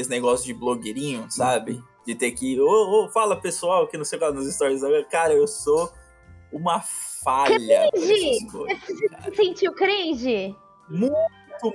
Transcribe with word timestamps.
aqueles 0.00 0.08
negócios 0.08 0.44
de 0.44 0.54
blogueirinho, 0.54 1.30
sabe? 1.30 1.82
De 2.06 2.14
ter 2.14 2.32
que. 2.32 2.58
Ô, 2.60 3.04
ô, 3.04 3.08
fala 3.10 3.36
pessoal, 3.36 3.86
que 3.86 3.98
não 3.98 4.04
sei 4.04 4.18
qual 4.18 4.32
nos 4.32 4.52
stories. 4.52 4.82
Cara, 5.10 5.34
eu 5.34 5.46
sou 5.46 5.92
uma 6.52 6.80
falha. 6.80 7.90
Cringe! 7.92 8.48
Você 8.48 9.34
sentiu 9.36 9.72
cringe? 9.74 10.56
Muito, 10.88 11.14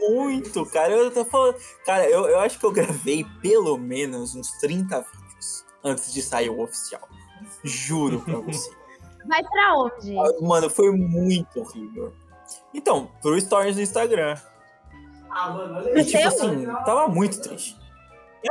muito, 0.09 0.66
cara. 0.66 0.93
Eu 0.93 1.11
tô 1.11 1.23
falando. 1.23 1.55
Cara, 1.85 2.09
eu, 2.09 2.27
eu 2.27 2.39
acho 2.39 2.59
que 2.59 2.66
eu 2.66 2.71
gravei 2.71 3.23
pelo 3.41 3.77
menos 3.77 4.35
uns 4.35 4.52
30 4.59 5.02
vídeos 5.02 5.66
antes 5.84 6.13
de 6.13 6.21
sair 6.21 6.49
o 6.49 6.59
oficial. 6.59 7.07
Juro 7.63 8.21
pra 8.21 8.39
você. 8.41 8.71
Vai 9.27 9.41
pra 9.44 9.76
onde? 9.77 10.13
Mano, 10.41 10.70
foi 10.70 10.91
muito 10.91 11.59
horrível. 11.59 12.13
Então, 12.73 13.12
pro 13.21 13.39
stories 13.39 13.76
do 13.76 13.81
Instagram. 13.81 14.35
Ah, 15.30 15.49
mano, 15.49 15.77
olha 15.77 15.99
E 15.99 16.05
tipo 16.05 16.27
assim, 16.27 16.66
tava 16.85 17.07
muito 17.07 17.41
triste. 17.41 17.84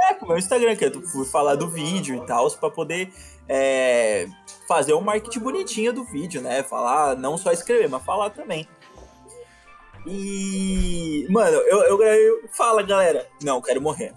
É, 0.03 0.15
com 0.15 0.25
o 0.25 0.29
meu 0.29 0.39
Instagram, 0.39 0.75
que 0.77 0.85
eu 0.85 1.03
fui 1.03 1.25
falar 1.25 1.55
do 1.55 1.69
vídeo 1.69 2.17
e 2.17 2.27
tal, 2.27 2.51
pra 2.53 2.71
poder 2.71 3.13
é, 3.49 4.27
fazer 4.67 4.95
um 4.95 5.01
marketing 5.01 5.41
bonitinho 5.41 5.93
do 5.93 6.05
vídeo, 6.05 6.41
né? 6.41 6.63
Falar, 6.63 7.17
não 7.17 7.39
só 7.39 7.53
escrever, 7.53 7.89
mas 7.89 8.03
falar 8.05 8.31
também. 8.31 8.69
E. 10.07 11.27
Mano, 11.31 11.57
eu, 11.57 12.03
eu. 12.03 12.49
Fala, 12.51 12.83
galera. 12.83 13.27
Não, 13.43 13.61
quero 13.63 13.81
morrer. 13.81 14.15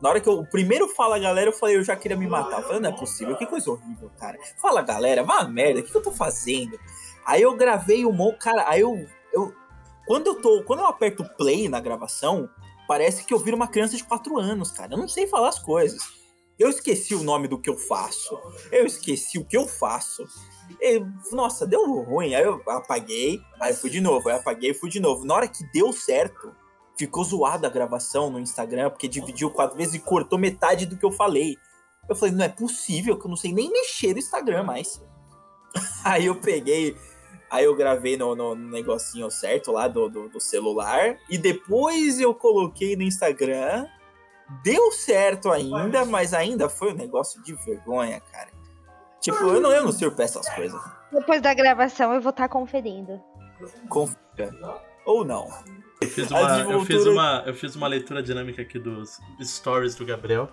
Na 0.00 0.08
hora 0.08 0.20
que 0.20 0.28
eu. 0.28 0.40
O 0.40 0.46
primeiro 0.46 0.88
fala, 0.88 1.18
galera, 1.18 1.48
eu 1.48 1.52
falei, 1.52 1.76
eu 1.76 1.84
já 1.84 1.96
queria 1.96 2.16
me 2.16 2.26
matar. 2.26 2.58
Eu 2.58 2.64
falei, 2.64 2.80
não 2.80 2.90
é 2.90 2.96
possível, 2.96 3.36
que 3.36 3.46
coisa 3.46 3.70
horrível, 3.70 4.10
cara. 4.18 4.38
Fala, 4.60 4.82
galera, 4.82 5.22
vá 5.22 5.44
merda, 5.44 5.80
o 5.80 5.82
que, 5.82 5.90
que 5.90 5.96
eu 5.96 6.02
tô 6.02 6.12
fazendo? 6.12 6.78
Aí 7.24 7.42
eu 7.42 7.56
gravei 7.56 8.04
o 8.04 8.12
mon. 8.12 8.32
Cara, 8.32 8.64
aí 8.68 8.80
eu, 8.80 9.06
eu. 9.32 9.54
Quando 10.06 10.26
eu 10.26 10.34
tô. 10.40 10.62
Quando 10.64 10.80
eu 10.80 10.86
aperto 10.86 11.24
play 11.36 11.68
na 11.68 11.80
gravação, 11.80 12.48
parece 12.90 13.22
que 13.22 13.32
eu 13.32 13.38
viro 13.38 13.56
uma 13.56 13.68
criança 13.68 13.96
de 13.96 14.02
4 14.02 14.36
anos, 14.36 14.72
cara. 14.72 14.94
Eu 14.94 14.98
não 14.98 15.06
sei 15.06 15.24
falar 15.28 15.50
as 15.50 15.60
coisas. 15.60 16.02
Eu 16.58 16.68
esqueci 16.68 17.14
o 17.14 17.22
nome 17.22 17.46
do 17.46 17.56
que 17.56 17.70
eu 17.70 17.78
faço. 17.78 18.36
Eu 18.72 18.84
esqueci 18.84 19.38
o 19.38 19.44
que 19.44 19.56
eu 19.56 19.68
faço. 19.68 20.26
Nossa, 21.30 21.64
deu 21.64 21.84
ruim. 22.02 22.34
Aí 22.34 22.42
eu 22.42 22.60
apaguei, 22.66 23.40
aí 23.60 23.72
fui 23.74 23.90
de 23.90 24.00
novo. 24.00 24.28
Aí 24.28 24.34
apaguei 24.34 24.72
e 24.72 24.74
fui 24.74 24.90
de 24.90 24.98
novo. 24.98 25.24
Na 25.24 25.36
hora 25.36 25.46
que 25.46 25.62
deu 25.72 25.92
certo, 25.92 26.52
ficou 26.98 27.22
zoada 27.22 27.68
a 27.68 27.70
gravação 27.70 28.28
no 28.28 28.40
Instagram, 28.40 28.90
porque 28.90 29.06
dividiu 29.06 29.52
quatro 29.52 29.76
vezes 29.76 29.94
e 29.94 30.00
cortou 30.00 30.36
metade 30.36 30.84
do 30.84 30.96
que 30.96 31.06
eu 31.06 31.12
falei. 31.12 31.56
Eu 32.08 32.16
falei, 32.16 32.34
não 32.34 32.44
é 32.44 32.48
possível 32.48 33.16
que 33.16 33.24
eu 33.24 33.28
não 33.28 33.36
sei 33.36 33.52
nem 33.52 33.70
mexer 33.70 34.14
no 34.14 34.18
Instagram 34.18 34.64
mais. 34.64 35.00
Aí 36.02 36.26
eu 36.26 36.34
peguei, 36.34 36.96
aí 37.50 37.64
eu 37.64 37.74
gravei 37.74 38.16
no, 38.16 38.34
no 38.34 38.54
negocinho 38.54 39.30
certo 39.30 39.72
lá 39.72 39.88
do, 39.88 40.08
do, 40.08 40.28
do 40.28 40.40
celular, 40.40 41.16
e 41.28 41.36
depois 41.36 42.20
eu 42.20 42.34
coloquei 42.34 42.96
no 42.96 43.02
Instagram. 43.02 43.86
Deu 44.64 44.90
certo 44.90 45.50
ainda, 45.50 46.04
mas 46.04 46.34
ainda 46.34 46.68
foi 46.68 46.92
um 46.92 46.96
negócio 46.96 47.40
de 47.42 47.54
vergonha, 47.54 48.20
cara. 48.32 48.48
Tipo, 49.20 49.44
eu 49.44 49.60
não, 49.60 49.70
eu 49.70 49.84
não 49.84 49.92
sirvo 49.92 50.16
pra 50.16 50.24
essas 50.24 50.48
coisas. 50.48 50.80
Depois 51.12 51.40
da 51.40 51.54
gravação 51.54 52.12
eu 52.12 52.20
vou 52.20 52.30
estar 52.30 52.48
conferindo. 52.48 53.20
Confia. 53.88 54.18
Ou 55.04 55.24
não. 55.24 55.48
Eu 56.00 56.08
fiz, 56.08 56.30
uma, 56.30 56.60
eu, 56.62 56.84
fiz 56.84 57.06
uma, 57.06 57.42
eu 57.46 57.54
fiz 57.54 57.76
uma 57.76 57.86
leitura 57.86 58.22
dinâmica 58.22 58.62
aqui 58.62 58.78
dos 58.78 59.20
stories 59.40 59.94
do 59.94 60.04
Gabriel. 60.04 60.48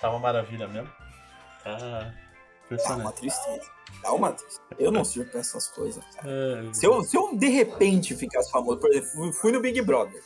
Tá 0.00 0.10
uma 0.10 0.18
maravilha 0.18 0.66
mesmo. 0.66 0.90
Tá 1.62 2.12
Dá 2.70 2.96
uma 2.96 3.12
tristeza. 3.12 3.70
Dá 4.02 4.12
uma 4.12 4.32
tristeza. 4.32 4.60
Eu 4.78 4.90
não 4.92 5.04
sirvo 5.04 5.30
pra 5.30 5.40
essas 5.40 5.68
coisas. 5.68 6.04
cara. 6.14 6.28
É, 6.30 6.72
Se 6.72 6.86
eu, 6.86 7.02
se 7.02 7.16
eu 7.16 7.34
de 7.34 7.48
repente 7.48 8.14
ficasse 8.14 8.50
famoso, 8.50 8.78
por 8.78 8.90
exemplo, 8.90 9.32
fui- 9.32 9.52
no 9.52 9.60
Big 9.60 9.80
Brother, 9.82 10.22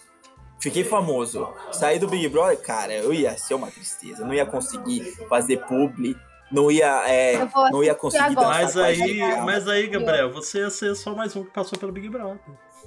fiquei 0.61 0.85
famoso, 0.85 1.49
saí 1.73 1.99
do 1.99 2.09
Big 2.09 2.29
Brother, 2.29 2.61
cara, 2.61 2.93
eu 2.93 3.13
ia 3.13 3.37
ser 3.39 3.55
uma 3.55 3.71
tristeza. 3.71 4.23
Eu 4.23 4.27
não 4.27 4.35
ia 4.35 4.45
conseguir 4.47 5.03
fazer 5.29 5.59
publi, 5.67 6.17
não 6.51 6.71
ia, 6.71 7.09
é, 7.09 7.49
não 7.71 7.83
ia 7.83 7.95
conseguir 7.95 8.35
dançar 8.35 8.51
Mas 8.51 8.77
aí, 8.77 9.19
mas 9.45 9.69
aí, 9.69 9.87
Gabriel, 9.87 10.31
você 10.33 10.59
ia 10.59 10.71
ser 10.71 10.95
só 10.95 11.15
mais 11.15 11.35
um 11.37 11.45
que 11.45 11.51
passou 11.51 11.79
pelo 11.79 11.93
Big 11.93 12.09
Brother. 12.09 12.39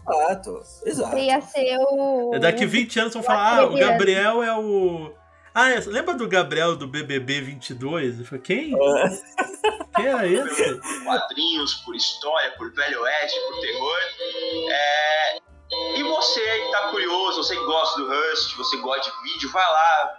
Exato, 0.07 0.61
exato. 0.85 1.11
Você 1.15 1.21
ia 1.23 1.41
ser 1.41 1.77
o. 1.79 2.37
Daqui 2.39 2.65
20 2.65 2.99
anos 2.99 3.13
vão 3.13 3.23
falar, 3.23 3.59
ah, 3.59 3.65
o 3.65 3.75
Gabriel 3.75 4.43
é 4.43 4.55
o. 4.55 5.11
Ah, 5.55 5.71
é, 5.71 5.79
lembra 5.79 6.13
do 6.15 6.27
Gabriel 6.27 6.75
do 6.75 6.85
BBB 6.85 7.39
22? 7.41 8.19
Eu 8.19 8.25
falei, 8.25 8.41
quem? 8.43 8.71
Quem 9.95 10.05
era 10.07 10.27
esse? 10.27 10.79
quadrinhos, 11.05 11.75
por 11.75 11.95
história, 11.95 12.51
por 12.57 12.73
velho 12.73 13.01
oeste, 13.01 13.39
por 13.39 13.61
terror. 13.61 13.97
É, 14.69 15.37
E 15.97 16.03
você 16.03 16.41
que 16.59 16.71
tá 16.71 16.89
curioso, 16.91 17.41
você 17.43 17.55
que 17.55 17.63
gosta 17.65 18.01
do 18.01 18.07
Rust, 18.07 18.55
você 18.57 18.77
gosta 18.77 19.09
de 19.09 19.31
vídeo, 19.33 19.49
vai 19.51 19.63
lá 19.63 20.17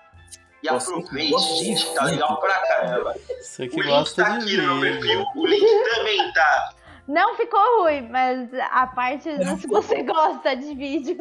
e 0.62 0.68
aproveite, 0.70 1.38
gente, 1.58 1.94
tá 1.94 2.04
legal 2.04 2.40
pra 2.40 2.54
caramba. 2.66 3.14
Você 3.42 3.66
O 3.66 3.70
que 3.70 3.76
link 3.76 3.86
gosta 3.88 4.24
tá 4.24 4.38
de 4.38 4.44
aqui 4.46 4.56
no 4.56 4.74
meu 4.76 4.80
vídeo. 4.80 5.00
perfil, 5.00 5.26
o 5.36 5.46
link 5.46 5.94
também 5.94 6.32
tá. 6.32 6.72
Não 7.08 7.36
ficou 7.36 7.82
ruim, 7.82 8.08
mas 8.08 8.48
a 8.72 8.86
parte 8.88 9.28
Não 9.38 9.56
se 9.58 9.66
você 9.68 10.02
gosta 10.02 10.56
de 10.56 10.74
vídeo, 10.74 11.16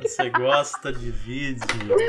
Você 0.00 0.30
gosta 0.30 0.92
de 0.92 1.10
vídeo. 1.10 1.66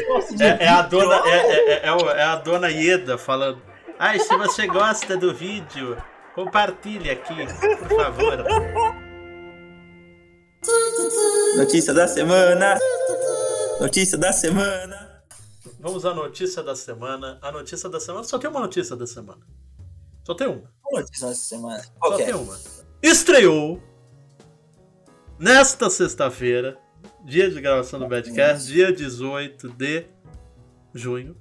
Gosto 0.08 0.36
de 0.36 0.44
É, 0.44 0.58
é 0.66 0.68
a 0.68 0.84
vídeo. 0.84 1.00
dona, 1.00 1.16
é, 1.28 1.38
é- 1.38 1.72
é- 1.72 1.88
é 1.88 2.18
é 2.20 2.24
a 2.24 2.36
dona 2.36 2.70
Ieda 2.70 3.18
falando. 3.18 3.60
Ai, 3.98 4.20
se 4.20 4.36
você 4.38 4.68
gosta 4.68 5.18
do 5.18 5.34
vídeo, 5.34 5.98
compartilhe 6.36 7.10
aqui, 7.10 7.36
por 7.88 7.96
favor. 7.98 8.46
Notícia 11.58 11.94
da 11.94 12.08
semana. 12.08 12.78
Notícia 13.80 14.18
da 14.18 14.32
semana. 14.34 15.24
Vamos 15.80 16.06
à 16.06 16.14
notícia 16.14 16.62
da 16.64 16.76
semana. 16.76 17.40
A 17.42 17.52
notícia 17.52 17.90
da 17.90 18.00
semana 18.00 18.24
só 18.24 18.38
tem 18.38 18.50
uma 18.50 18.60
notícia 18.60 18.96
da 18.96 19.08
semana. 19.08 19.42
Só 20.24 20.34
tem 20.34 20.48
uma. 20.48 20.64
Qual 20.82 21.02
notícia 21.02 21.28
da 21.28 21.36
semana? 21.36 21.84
Qual 22.00 22.14
Só 22.14 22.20
é? 22.20 22.26
tem 22.26 22.34
uma. 22.36 22.58
Estreou 23.08 23.80
nesta 25.38 25.92
sexta-feira, 25.92 26.76
dia 27.24 27.52
de 27.52 27.62
gravação 27.62 28.00
do 28.00 28.08
Badcast, 28.08 28.66
dia 28.66 28.92
18 28.92 29.70
de 29.70 30.06
junho. 30.92 31.38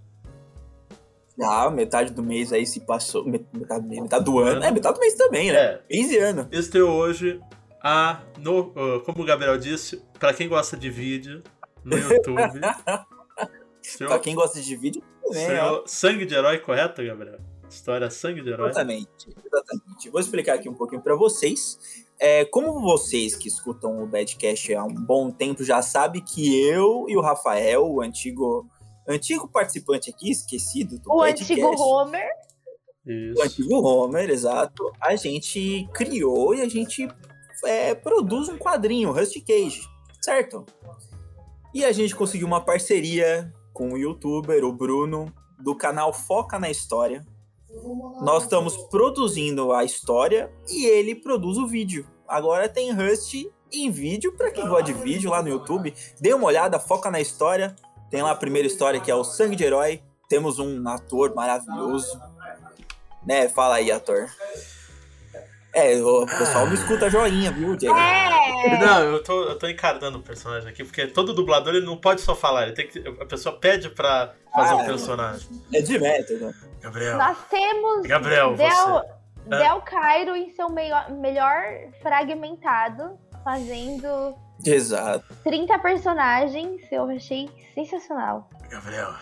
Ah, 1.43 1.71
metade 1.71 2.13
do 2.13 2.23
mês 2.23 2.53
aí 2.53 2.67
se 2.67 2.81
passou. 2.81 3.25
met- 3.25 3.47
Metade 3.55 3.87
metade 3.89 4.25
do 4.27 4.39
ano. 4.41 4.63
É, 4.63 4.71
metade 4.71 4.97
do 4.97 5.01
mês 5.01 5.15
também, 5.15 5.51
né? 5.53 5.59
É, 5.59 5.83
Mês 5.91 6.11
e 6.11 6.19
ano. 6.19 6.47
estreou 6.53 6.91
hoje 6.91 7.41
a. 7.83 8.21
No, 8.39 8.71
ah, 8.77 9.01
como 9.03 9.23
o 9.23 9.25
Gabriel 9.25 9.57
disse, 9.57 10.03
pra 10.19 10.35
quem 10.35 10.47
gosta 10.51 10.77
de 10.77 10.91
vídeo, 10.91 11.43
no 11.83 11.97
YouTube. 11.97 12.61
Pra 12.61 13.81
estreou, 13.83 14.19
quem 14.21 14.35
gosta 14.35 14.61
de 14.61 14.77
vídeo, 14.77 15.03
também, 15.23 15.83
Sangue 15.87 16.25
de 16.27 16.35
Herói, 16.35 16.59
correto, 16.59 17.03
Gabriel? 17.05 17.39
História 17.75 18.11
Sangue 18.11 18.43
de 18.43 18.51
Herói. 18.51 18.71
Exatamente, 18.71 19.29
exatamente. 19.45 20.11
Vou 20.11 20.21
explicar 20.21 20.55
aqui 20.55 20.69
um 20.69 20.75
pouquinho 20.75 21.03
pra 21.03 21.15
vocês. 21.15 22.05
É, 22.19 22.45
como 22.45 22.81
vocês 22.81 23.35
que 23.35 23.49
escutam 23.49 24.03
o 24.03 24.07
Badcast 24.07 24.75
há 24.75 24.85
um 24.85 24.95
bom 24.95 25.31
tempo 25.31 25.65
já 25.65 25.83
sabem 25.83 26.23
que 26.23 26.61
eu 26.69 27.07
e 27.09 27.17
o 27.17 27.21
Rafael, 27.21 27.85
o 27.87 28.01
antigo, 28.01 28.67
antigo 29.09 29.49
participante 29.49 30.11
aqui, 30.11 30.31
esquecido 30.31 30.99
do 30.99 31.13
o 31.13 31.19
Badcast, 31.19 31.53
antigo 31.53 31.83
Homer. 31.83 32.29
o 33.07 33.11
Isso. 33.11 33.43
antigo 33.43 33.81
Homer, 33.81 34.31
exato, 34.31 34.93
a 35.01 35.17
gente 35.17 35.89
criou 35.93 36.55
e 36.55 36.61
a 36.61 36.69
gente 36.69 37.09
é, 37.65 37.95
produz 37.95 38.49
um 38.49 38.57
quadrinho, 38.57 39.13
Rusty 39.13 39.41
Cage, 39.41 39.83
certo? 40.23 40.65
E 41.75 41.85
a 41.85 41.91
gente 41.91 42.15
conseguiu 42.15 42.47
uma 42.47 42.61
parceria 42.61 43.53
com 43.73 43.93
o 43.93 43.99
youtuber, 43.99 44.65
o 44.65 44.73
Bruno, 44.73 45.35
do 45.59 45.75
canal 45.75 46.13
Foca 46.13 46.59
na 46.59 46.71
História. 46.71 47.27
Nós 48.23 48.45
estamos 48.45 48.77
produzindo 48.89 49.73
a 49.73 49.85
história 49.85 50.51
e 50.69 50.87
ele 50.87 51.15
produz 51.15 51.59
o 51.59 51.67
vídeo. 51.67 52.07
Agora 52.27 52.69
tem 52.69 52.93
Rust 52.93 53.35
em 53.73 53.91
vídeo, 53.91 54.33
pra 54.37 54.51
quem 54.51 54.67
gosta 54.69 54.85
de 54.85 54.93
vídeo 54.93 55.31
lá 55.31 55.43
no 55.43 55.49
YouTube, 55.49 55.93
dê 56.21 56.33
uma 56.33 56.47
olhada, 56.47 56.79
foca 56.79 57.11
na 57.11 57.21
história. 57.21 57.75
Tem 58.11 58.23
lá 58.23 58.31
a 58.31 58.37
primeira 58.37 58.69
história 58.69 59.01
que 59.01 59.11
é 59.11 59.15
o 59.15 59.25
Sangue 59.25 59.57
de 59.57 59.65
Herói. 59.65 60.01
Temos 60.29 60.59
um 60.59 60.87
ator 60.89 61.35
maravilhoso. 61.35 62.21
Né? 63.27 63.49
Fala 63.49 63.77
aí, 63.77 63.91
ator. 63.91 64.29
É, 65.75 66.01
o 66.01 66.25
pessoal 66.25 66.67
não 66.67 66.75
escuta 66.75 67.11
joinha, 67.11 67.51
viu, 67.51 67.75
Diego? 67.77 67.97
É! 67.97 68.79
Não, 68.79 69.03
eu 69.03 69.23
tô, 69.23 69.43
eu 69.43 69.59
tô 69.59 69.67
encarnando 69.67 70.19
o 70.19 70.23
personagem 70.23 70.69
aqui, 70.69 70.85
porque 70.85 71.09
todo 71.09 71.35
dublador 71.35 71.75
ele 71.75 71.85
não 71.85 71.97
pode 71.97 72.21
só 72.21 72.35
falar, 72.35 72.63
ele 72.63 72.73
tem 72.73 72.87
que, 72.87 73.01
a 73.21 73.27
pessoa 73.27 73.59
pede 73.59 73.91
pra 73.91 74.33
fazer 74.55 74.73
Ah, 74.73 74.77
um 74.77 74.87
personagem. 74.87 75.49
É 75.73 75.83
de 75.83 75.99
método. 75.99 76.55
Gabriel. 76.85 77.17
Nós 77.17 77.39
temos 77.49 78.07
Gabriel, 78.07 78.55
Del, 78.57 78.71
você. 78.71 79.09
Del 79.47 79.81
Cairo 79.83 80.37
em 80.37 80.51
seu 80.51 80.69
melhor, 80.69 81.11
melhor 81.11 81.63
fragmentado, 82.03 83.19
fazendo 83.43 84.35
Exato. 84.65 85.25
30 85.43 85.79
personagens. 85.79 86.83
Eu 86.93 87.09
achei 87.09 87.49
sensacional. 87.75 88.51
Gabriel. 88.69 89.15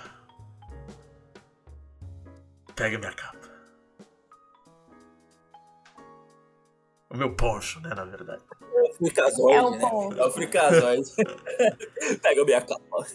Pega 2.74 2.98
minha 2.98 3.12
capa. 3.12 3.38
O 7.10 7.16
meu 7.16 7.36
poncho, 7.36 7.78
né, 7.80 7.90
na 7.94 8.04
verdade. 8.04 8.42
É 8.74 8.82
o 8.90 8.94
fricazoide, 8.94 9.52
É 9.56 9.62
o 9.62 9.70
né? 9.70 9.78
ponto. 9.78 10.18
É 10.20 10.24
o 10.26 10.30
fricazoide. 10.30 11.10
Pega 12.22 12.42
a 12.42 12.44
minha 12.44 12.60
capa. 12.60 13.06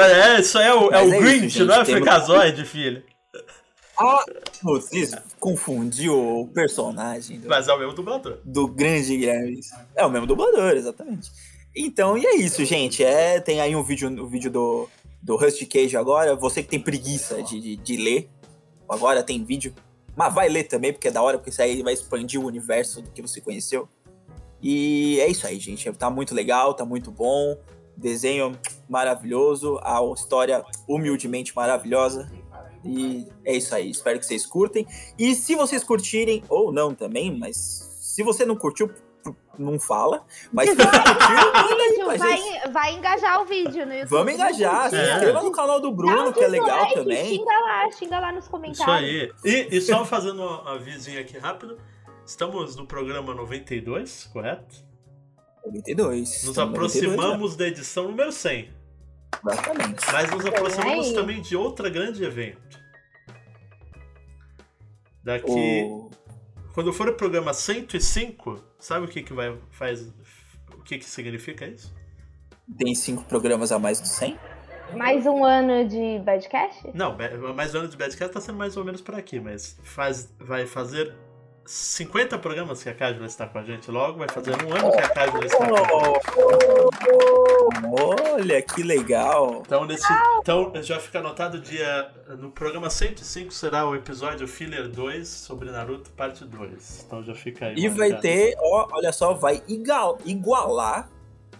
É, 0.00 0.40
isso 0.40 0.58
é 0.58 0.72
o, 0.74 0.88
é 0.88 0.90
Mas 0.92 1.10
o 1.10 1.14
é 1.14 1.18
Grinch, 1.18 1.46
isso, 1.46 1.58
gente, 1.58 1.66
não 1.66 1.74
é 1.74 1.82
o 1.82 1.84
temos- 1.84 2.00
Freakazoid, 2.00 2.64
filho. 2.64 3.02
Ah, 3.98 4.24
vocês 4.62 5.14
confundiu 5.40 6.40
o 6.42 6.48
personagem 6.48 7.40
do, 7.40 7.48
Mas 7.48 7.66
é 7.66 7.72
o 7.72 7.78
mesmo 7.78 7.94
dublador. 7.94 8.38
do 8.44 8.68
grande 8.68 9.16
Guilherme. 9.16 9.60
É 9.96 10.06
o 10.06 10.10
mesmo 10.10 10.26
dublador, 10.26 10.72
exatamente. 10.72 11.30
Então, 11.74 12.16
e 12.16 12.24
é 12.24 12.36
isso, 12.36 12.64
gente. 12.64 13.02
É, 13.02 13.40
tem 13.40 13.60
aí 13.60 13.74
um 13.74 13.82
vídeo, 13.82 14.08
um 14.08 14.26
vídeo 14.26 14.50
do, 14.50 14.88
do 15.22 15.36
Rusty 15.36 15.66
Cage 15.66 15.96
agora. 15.96 16.34
Você 16.36 16.62
que 16.62 16.68
tem 16.68 16.80
preguiça 16.80 17.42
de, 17.42 17.60
de, 17.60 17.76
de 17.76 17.96
ler, 17.96 18.28
agora 18.88 19.22
tem 19.22 19.44
vídeo. 19.44 19.74
Mas 20.16 20.34
vai 20.34 20.48
ler 20.48 20.64
também, 20.64 20.92
porque 20.92 21.08
é 21.08 21.10
da 21.10 21.22
hora, 21.22 21.38
porque 21.38 21.50
isso 21.50 21.62
aí 21.62 21.82
vai 21.82 21.92
expandir 21.92 22.40
o 22.40 22.46
universo 22.46 23.02
do 23.02 23.10
que 23.10 23.22
você 23.22 23.40
conheceu. 23.40 23.88
E 24.60 25.20
é 25.20 25.28
isso 25.28 25.46
aí, 25.46 25.58
gente. 25.60 25.90
Tá 25.92 26.10
muito 26.10 26.34
legal, 26.34 26.74
tá 26.74 26.84
muito 26.84 27.10
bom. 27.10 27.56
Desenho 27.96 28.58
maravilhoso, 28.88 29.78
a 29.82 30.00
história 30.14 30.64
humildemente 30.88 31.54
maravilhosa. 31.54 32.30
E 32.84 33.26
é 33.44 33.56
isso 33.56 33.74
aí. 33.74 33.90
Espero 33.90 34.18
que 34.18 34.26
vocês 34.26 34.46
curtem. 34.46 34.86
E 35.18 35.34
se 35.34 35.54
vocês 35.54 35.82
curtirem, 35.84 36.42
ou 36.48 36.72
não 36.72 36.94
também, 36.94 37.36
mas 37.36 37.56
se 38.00 38.22
você 38.22 38.44
não 38.44 38.56
curtiu, 38.56 38.90
não 39.58 39.78
fala. 39.78 40.24
Mas 40.52 40.70
se 40.70 40.76
você 40.76 40.84
curtiu, 40.86 41.52
manda 41.52 41.82
aí 41.82 41.94
pra 41.98 42.16
vai, 42.16 42.36
gente. 42.36 42.70
vai 42.72 42.94
engajar 42.94 43.42
o 43.42 43.44
vídeo 43.44 43.84
no 43.86 43.92
YouTube. 43.92 44.08
Vamos 44.10 44.32
engajar. 44.34 44.90
Se 44.90 44.96
É. 44.96 45.12
inscreva 45.14 45.42
no 45.42 45.50
canal 45.52 45.80
do 45.80 45.90
Bruno, 45.92 46.28
um 46.28 46.32
que 46.32 46.42
é 46.44 46.48
legal 46.48 46.68
dislike, 46.86 46.94
também. 46.94 47.26
Xinga 47.26 47.58
lá, 47.60 47.90
xinga 47.90 48.20
lá 48.20 48.32
nos 48.32 48.44
Isso 48.44 48.50
comentários. 48.50 48.88
aí. 49.10 49.32
E, 49.44 49.76
e 49.76 49.80
só 49.80 50.04
fazendo 50.04 50.42
um 50.42 50.68
avisinho 50.68 51.20
aqui 51.20 51.36
rápido. 51.38 51.78
Estamos 52.24 52.76
no 52.76 52.86
programa 52.86 53.34
92, 53.34 54.28
correto? 54.32 54.86
92. 55.66 56.20
Nos 56.20 56.34
Estamos 56.44 56.56
no 56.72 56.76
92, 56.82 57.04
aproximamos 57.12 57.56
da 57.56 57.66
edição 57.66 58.04
número 58.04 58.30
100. 58.32 58.70
Exatamente. 59.44 60.04
Mas 60.12 60.30
nos 60.30 60.46
aproximamos 60.46 61.12
também 61.12 61.40
de 61.40 61.56
outra 61.56 61.88
grande 61.88 62.24
evento. 62.24 62.78
Daqui. 65.22 65.84
O... 65.84 66.10
Quando 66.74 66.92
for 66.92 67.08
o 67.08 67.14
programa 67.14 67.52
105, 67.52 68.62
sabe 68.78 69.06
o 69.06 69.08
que 69.08 69.22
que 69.22 69.32
vai 69.32 69.56
faz 69.70 70.12
o 70.72 70.82
que 70.82 70.98
que 70.98 71.04
significa 71.04 71.66
isso? 71.66 71.92
Tem 72.76 72.94
cinco 72.94 73.24
programas 73.24 73.72
a 73.72 73.78
mais 73.78 74.00
do 74.00 74.06
100? 74.06 74.38
Mais 74.96 75.26
um 75.26 75.44
ano 75.44 75.86
de 75.86 76.18
Badcast? 76.20 76.90
Não, 76.94 77.16
mais 77.54 77.74
um 77.74 77.80
ano 77.80 77.88
de 77.88 77.96
Badcast 77.96 78.32
tá 78.32 78.40
sendo 78.40 78.56
mais 78.56 78.76
ou 78.76 78.84
menos 78.84 79.00
por 79.00 79.14
aqui, 79.14 79.38
mas 79.38 79.78
faz, 79.82 80.32
vai 80.38 80.66
fazer 80.66 81.14
50 81.70 82.38
programas 82.38 82.82
que 82.82 82.88
a 82.88 82.94
Cájula 82.94 83.26
está 83.26 83.46
com 83.46 83.58
a 83.58 83.62
gente 83.62 83.90
logo, 83.90 84.18
vai 84.20 84.28
fazer 84.30 84.52
um 84.64 84.72
ano 84.74 84.90
que 84.90 85.00
a 85.00 85.08
Cájula 85.10 85.44
está 85.44 85.58
com 85.68 85.76
a 85.76 85.78
gente. 85.78 87.28
Olha, 88.32 88.62
que 88.62 88.82
legal. 88.82 89.62
Então, 89.66 89.84
nesse, 89.84 90.06
então 90.40 90.72
já 90.82 90.98
fica 90.98 91.18
anotado 91.18 91.60
dia. 91.60 92.10
No 92.38 92.50
programa 92.50 92.88
105 92.88 93.52
será 93.52 93.86
o 93.86 93.94
episódio 93.94 94.48
Filler 94.48 94.88
2 94.88 95.28
sobre 95.28 95.70
Naruto, 95.70 96.10
parte 96.12 96.42
2. 96.42 97.04
Então 97.06 97.22
já 97.22 97.34
fica 97.34 97.66
aí. 97.66 97.74
E 97.76 97.86
vai 97.88 98.18
ter, 98.18 98.54
ó, 98.58 98.88
olha 98.92 99.12
só, 99.12 99.34
vai 99.34 99.62
igal- 99.68 100.18
igualar, 100.24 101.10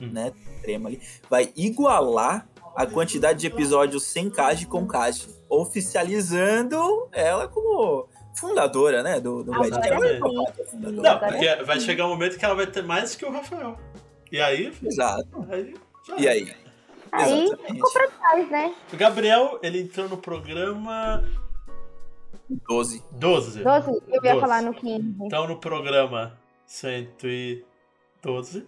Hum. 0.00 0.08
né? 0.10 0.32
Trema 0.62 0.88
ali. 0.88 1.02
Vai 1.28 1.52
igualar 1.54 2.48
a 2.74 2.86
quantidade 2.86 3.40
de 3.40 3.46
episódios 3.46 4.04
sem 4.04 4.30
Kaji 4.30 4.64
com 4.66 4.86
Kaji. 4.86 5.36
Oficializando 5.50 7.08
ela 7.12 7.46
como 7.46 8.08
fundadora, 8.38 9.02
né? 9.02 9.20
Do, 9.20 9.42
do 9.42 9.52
Agora 9.52 9.70
Badcast. 9.70 9.94
Ela 9.94 10.06
é 10.06 10.14
sim. 10.14 10.20
capaz 10.20 10.48
de 10.48 10.56
ser 10.56 10.66
fundadora. 10.70 11.02
Não, 11.02 11.18
porque 11.18 11.64
vai 11.64 11.80
chegar 11.80 12.06
um 12.06 12.10
momento 12.10 12.38
que 12.38 12.44
ela 12.44 12.54
vai 12.54 12.66
ter 12.66 12.82
mais 12.82 13.14
que 13.14 13.24
o 13.24 13.30
Rafael. 13.30 13.78
E 14.30 14.40
aí. 14.40 14.72
Exato. 14.82 15.46
aí 15.50 15.74
E 16.18 16.28
aí? 16.28 16.54
Aí 17.10 17.44
Exatamente. 17.44 17.74
ficou 17.74 17.92
pra 17.92 18.08
trás, 18.08 18.50
né? 18.50 18.74
O 18.92 18.96
Gabriel, 18.96 19.58
ele 19.62 19.80
entrou 19.80 20.08
no 20.08 20.18
programa 20.18 21.24
12. 22.48 23.02
12. 23.12 23.62
12, 23.62 23.90
eu 23.90 24.24
ia 24.24 24.32
12. 24.32 24.40
falar 24.40 24.62
no 24.62 24.74
15. 24.74 25.16
Então 25.22 25.46
no 25.46 25.58
programa 25.58 26.38
112, 26.66 28.66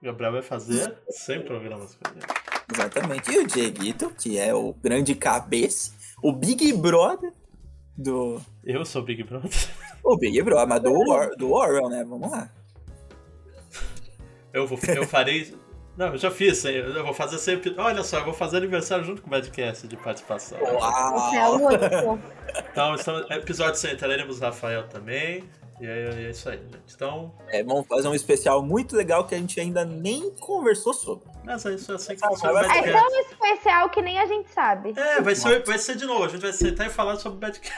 o 0.00 0.04
Gabriel 0.04 0.32
vai 0.32 0.42
fazer 0.42 0.96
100 1.08 1.42
programas 1.42 1.94
com 1.94 2.10
ele. 2.10 2.20
Exatamente. 2.72 3.32
E 3.32 3.38
o 3.38 3.46
Dieguito, 3.46 4.10
que 4.10 4.38
é 4.38 4.54
o 4.54 4.72
grande 4.72 5.14
cabeça, 5.14 5.92
o 6.22 6.32
Big 6.32 6.72
Brother 6.72 7.32
do. 7.96 8.40
Eu 8.64 8.84
sou 8.84 9.02
Big 9.02 9.22
Brother. 9.22 9.50
O 10.02 10.16
Big 10.16 10.40
Brother, 10.42 10.68
mas 10.68 10.82
do, 10.82 10.92
Or, 10.92 11.34
do 11.36 11.52
Orwell, 11.52 11.88
né? 11.88 12.04
Vamos 12.04 12.30
lá. 12.30 12.48
Eu, 14.52 14.66
vou, 14.66 14.78
eu 14.88 15.06
farei. 15.06 15.54
Não, 15.96 16.08
eu 16.08 16.18
já 16.18 16.30
fiz, 16.30 16.64
eu 16.64 17.04
vou 17.04 17.14
fazer 17.14 17.38
sempre. 17.38 17.74
Olha 17.78 18.02
só, 18.04 18.18
eu 18.18 18.24
vou 18.24 18.34
fazer 18.34 18.58
aniversário 18.58 19.04
junto 19.04 19.22
com 19.22 19.28
o 19.28 19.30
Badcast 19.30 19.88
de 19.88 19.96
participação. 19.96 20.58
Uau! 20.60 21.72
É. 21.72 22.60
Então, 22.70 22.94
estamos, 22.94 23.30
episódio 23.30 23.76
100, 23.76 23.96
teremos 23.96 24.38
o 24.38 24.42
Rafael 24.42 24.86
também. 24.88 25.44
E 25.80 25.86
é, 25.86 26.26
é 26.26 26.30
isso 26.30 26.48
aí, 26.48 26.58
gente. 26.58 26.94
Então, 26.94 27.32
É, 27.48 27.62
vamos 27.62 27.86
fazer 27.86 28.08
um 28.08 28.14
especial 28.14 28.62
muito 28.62 28.96
legal 28.96 29.26
que 29.26 29.34
a 29.34 29.38
gente 29.38 29.60
ainda 29.60 29.84
nem 29.84 30.30
conversou 30.40 30.94
sobre. 30.94 31.28
mas 31.44 31.64
é 31.66 31.74
isso, 31.74 31.92
é 31.92 31.94
assim 31.96 32.16
que 32.16 32.24
Ah, 32.24 32.76
É 32.76 32.92
tão 32.92 33.20
especial 33.20 33.90
que 33.90 34.00
nem 34.00 34.18
a 34.18 34.26
gente 34.26 34.48
sabe. 34.52 34.94
É, 34.96 35.20
vai 35.20 35.34
ser, 35.34 35.62
vai 35.64 35.78
ser 35.78 35.96
de 35.96 36.06
novo. 36.06 36.24
A 36.24 36.28
gente 36.28 36.40
vai 36.40 36.52
sentar 36.52 36.86
e 36.86 36.90
falar 36.90 37.16
sobre 37.16 37.36
o 37.36 37.40
Badcast. 37.40 37.72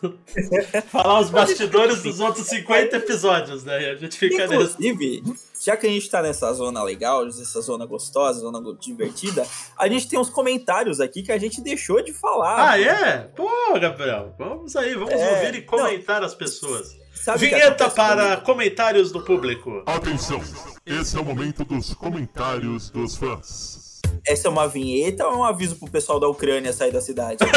falar 0.90 1.20
os 1.20 1.28
bastidores 1.30 2.02
dos 2.02 2.20
outros 2.20 2.46
50 2.46 2.96
episódios, 2.96 3.64
né? 3.64 3.82
E 3.82 3.90
a 3.90 3.94
gente 3.96 4.16
fica 4.18 4.46
nesse. 4.46 4.72
Inclusive, 4.72 5.22
já 5.60 5.76
que 5.76 5.86
a 5.86 5.90
gente 5.90 6.08
tá 6.08 6.22
nessa 6.22 6.50
zona 6.54 6.82
legal, 6.82 7.24
nessa 7.26 7.60
zona 7.60 7.84
gostosa, 7.84 8.40
zona 8.40 8.60
divertida, 8.78 9.46
a 9.76 9.88
gente 9.88 10.08
tem 10.08 10.18
uns 10.18 10.30
comentários 10.30 11.00
aqui 11.00 11.22
que 11.22 11.30
a 11.32 11.36
gente 11.38 11.60
deixou 11.60 12.02
de 12.02 12.14
falar. 12.14 12.70
Ah, 12.70 12.80
é? 12.80 13.18
Pô, 13.36 13.50
Gabriel, 13.78 14.34
vamos 14.38 14.74
aí, 14.74 14.94
vamos 14.94 15.12
É, 15.12 15.32
ouvir 15.46 15.58
e 15.58 15.62
comentar 15.62 16.24
as 16.24 16.34
pessoas. 16.34 16.96
Sabe 17.22 17.38
Vinheta 17.46 17.90
para 17.90 18.24
comigo? 18.28 18.42
comentários 18.46 19.12
do 19.12 19.22
público. 19.22 19.82
Atenção, 19.86 20.40
esse 20.86 21.16
é 21.16 21.20
o 21.20 21.24
momento 21.24 21.64
dos 21.64 21.92
comentários 21.94 22.88
dos 22.90 23.16
fãs. 23.16 24.00
Essa 24.26 24.48
é 24.48 24.50
uma 24.50 24.66
vinheta 24.66 25.26
ou 25.26 25.34
é 25.34 25.36
um 25.36 25.44
aviso 25.44 25.76
pro 25.76 25.90
pessoal 25.90 26.18
da 26.18 26.26
Ucrânia 26.28 26.72
sair 26.72 26.92
da 26.92 27.00
cidade? 27.00 27.38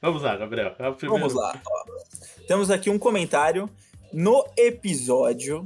Vamos 0.00 0.22
lá, 0.22 0.36
Gabriel. 0.36 0.74
É 0.78 0.88
o 0.88 0.94
primeiro. 0.94 1.20
Vamos 1.28 1.34
lá. 1.34 1.60
ó. 1.66 1.84
Temos 2.46 2.70
aqui 2.70 2.88
um 2.90 2.98
comentário 2.98 3.68
no 4.12 4.44
episódio 4.56 5.62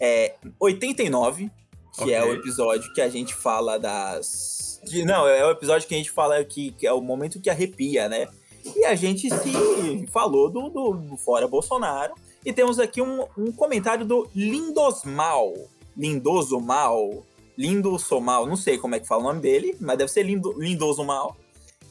é, 0.00 0.34
89, 0.58 1.50
que 1.94 2.02
Ok. 2.02 2.14
é 2.14 2.24
o 2.24 2.32
episódio 2.34 2.92
que 2.92 3.00
a 3.00 3.08
gente 3.08 3.34
fala 3.34 3.78
das. 3.78 4.80
de- 4.84 5.04
não, 5.04 5.26
é 5.28 5.44
o 5.46 5.50
episódio 5.50 5.86
que 5.86 5.94
a 5.94 5.98
gente 5.98 6.10
fala 6.10 6.42
que, 6.44 6.72
que 6.72 6.86
é 6.86 6.92
o 6.92 7.00
momento 7.00 7.40
que 7.40 7.50
arrepia, 7.50 8.08
né? 8.08 8.28
E 8.76 8.84
a 8.84 8.94
gente 8.94 9.28
se 9.28 10.06
falou 10.08 10.50
do, 10.50 10.68
do, 10.68 10.92
do 10.92 11.16
Fora 11.16 11.46
Bolsonaro. 11.46 12.14
E 12.44 12.52
temos 12.52 12.78
aqui 12.78 13.02
um, 13.02 13.26
um 13.36 13.52
comentário 13.52 14.04
do 14.04 14.28
Lindosmal. 14.34 15.52
Lindoso 15.96 16.60
Mal. 16.60 17.26
Lindo 17.56 17.98
Somal. 17.98 18.46
Não 18.46 18.56
sei 18.56 18.78
como 18.78 18.94
é 18.94 19.00
que 19.00 19.06
fala 19.06 19.20
o 19.20 19.24
nome 19.24 19.40
dele, 19.40 19.76
mas 19.78 19.98
deve 19.98 20.10
ser 20.10 20.22
Lindo, 20.22 20.54
Lindoso 20.58 21.04
Mal. 21.04 21.36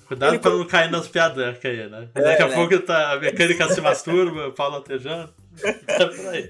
Cuidado 0.07 0.33
Ele 0.33 0.39
pra 0.39 0.49
não 0.49 0.65
cair 0.65 0.89
nas 0.89 1.07
piadas 1.07 1.55
aí, 1.63 1.87
né? 1.87 2.09
É, 2.15 2.21
Daqui 2.21 2.41
a 2.41 2.47
né? 2.47 2.55
pouco 2.55 2.79
tá, 2.79 3.13
a 3.13 3.19
mecânica 3.19 3.71
se 3.71 3.79
masturba, 3.79 4.47
o 4.47 4.53
Paulo 4.53 4.77
atejando. 4.77 5.31
Tá 5.85 6.07
por 6.07 6.27
aí. 6.29 6.49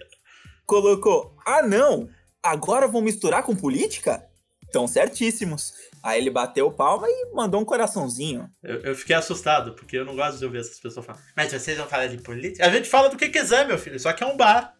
colocou: 0.65 1.35
Ah, 1.45 1.61
não, 1.61 2.07
agora 2.41 2.87
vão 2.87 3.01
misturar 3.01 3.43
com 3.43 3.53
política? 3.53 4.25
Tão 4.71 4.87
certíssimos. 4.87 5.73
Aí 6.01 6.19
ele 6.21 6.29
bateu 6.29 6.71
palma 6.71 7.07
e 7.07 7.33
mandou 7.33 7.61
um 7.61 7.65
coraçãozinho. 7.65 8.49
Eu, 8.63 8.81
eu 8.81 8.95
fiquei 8.95 9.15
assustado, 9.15 9.73
porque 9.73 9.97
eu 9.97 10.05
não 10.05 10.15
gosto 10.15 10.39
de 10.39 10.45
ouvir 10.45 10.59
essas 10.59 10.79
pessoas 10.79 11.05
falando. 11.05 11.21
Mas 11.35 11.51
vocês 11.51 11.77
vão 11.77 11.87
falar 11.87 12.07
de 12.07 12.17
política? 12.17 12.65
A 12.65 12.69
gente 12.69 12.87
fala 12.87 13.09
do 13.09 13.17
que 13.17 13.29
quiser, 13.29 13.67
meu 13.67 13.77
filho. 13.77 13.99
Só 13.99 14.13
que 14.13 14.23
é 14.23 14.27
um 14.27 14.37
bar. 14.37 14.73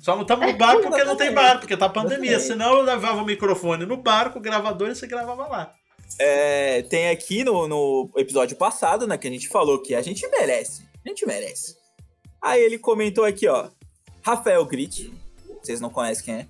Só 0.00 0.14
não 0.14 0.22
estamos 0.22 0.46
no 0.46 0.56
bar 0.56 0.76
porque 0.80 1.04
não 1.04 1.16
tem 1.16 1.32
bar, 1.32 1.58
porque 1.58 1.76
tá 1.76 1.88
pandemia. 1.88 2.36
Exatamente. 2.36 2.46
Senão 2.46 2.76
eu 2.78 2.82
levava 2.82 3.22
o 3.22 3.24
microfone 3.24 3.86
no 3.86 3.96
bar 3.96 4.30
com 4.30 4.38
o 4.38 4.42
gravador 4.42 4.90
e 4.90 4.94
você 4.94 5.06
gravava 5.06 5.46
lá. 5.46 5.72
É, 6.18 6.82
tem 6.82 7.08
aqui 7.08 7.42
no, 7.44 7.66
no 7.66 8.10
episódio 8.16 8.56
passado, 8.56 9.06
né, 9.06 9.18
que 9.18 9.26
a 9.26 9.30
gente 9.30 9.48
falou 9.48 9.82
que 9.82 9.94
a 9.94 10.02
gente 10.02 10.26
merece. 10.28 10.82
A 11.04 11.08
gente 11.08 11.26
merece. 11.26 11.76
Aí 12.40 12.62
ele 12.62 12.78
comentou 12.78 13.24
aqui, 13.24 13.48
ó. 13.48 13.70
Rafael 14.22 14.64
Grit, 14.64 15.12
vocês 15.62 15.80
não 15.80 15.90
conhecem 15.90 16.24
quem 16.24 16.34
é. 16.34 16.46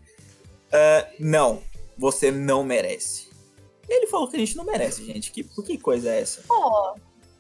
Ah, 0.72 1.08
não, 1.18 1.62
você 1.96 2.30
não 2.30 2.62
merece. 2.64 3.30
Ele 3.88 4.06
falou 4.08 4.28
que 4.28 4.36
a 4.36 4.38
gente 4.40 4.56
não 4.56 4.64
merece, 4.64 5.04
gente. 5.04 5.30
Que, 5.30 5.44
por 5.44 5.64
que 5.64 5.78
coisa 5.78 6.10
é 6.10 6.20
essa? 6.20 6.42
Pô, 6.48 6.96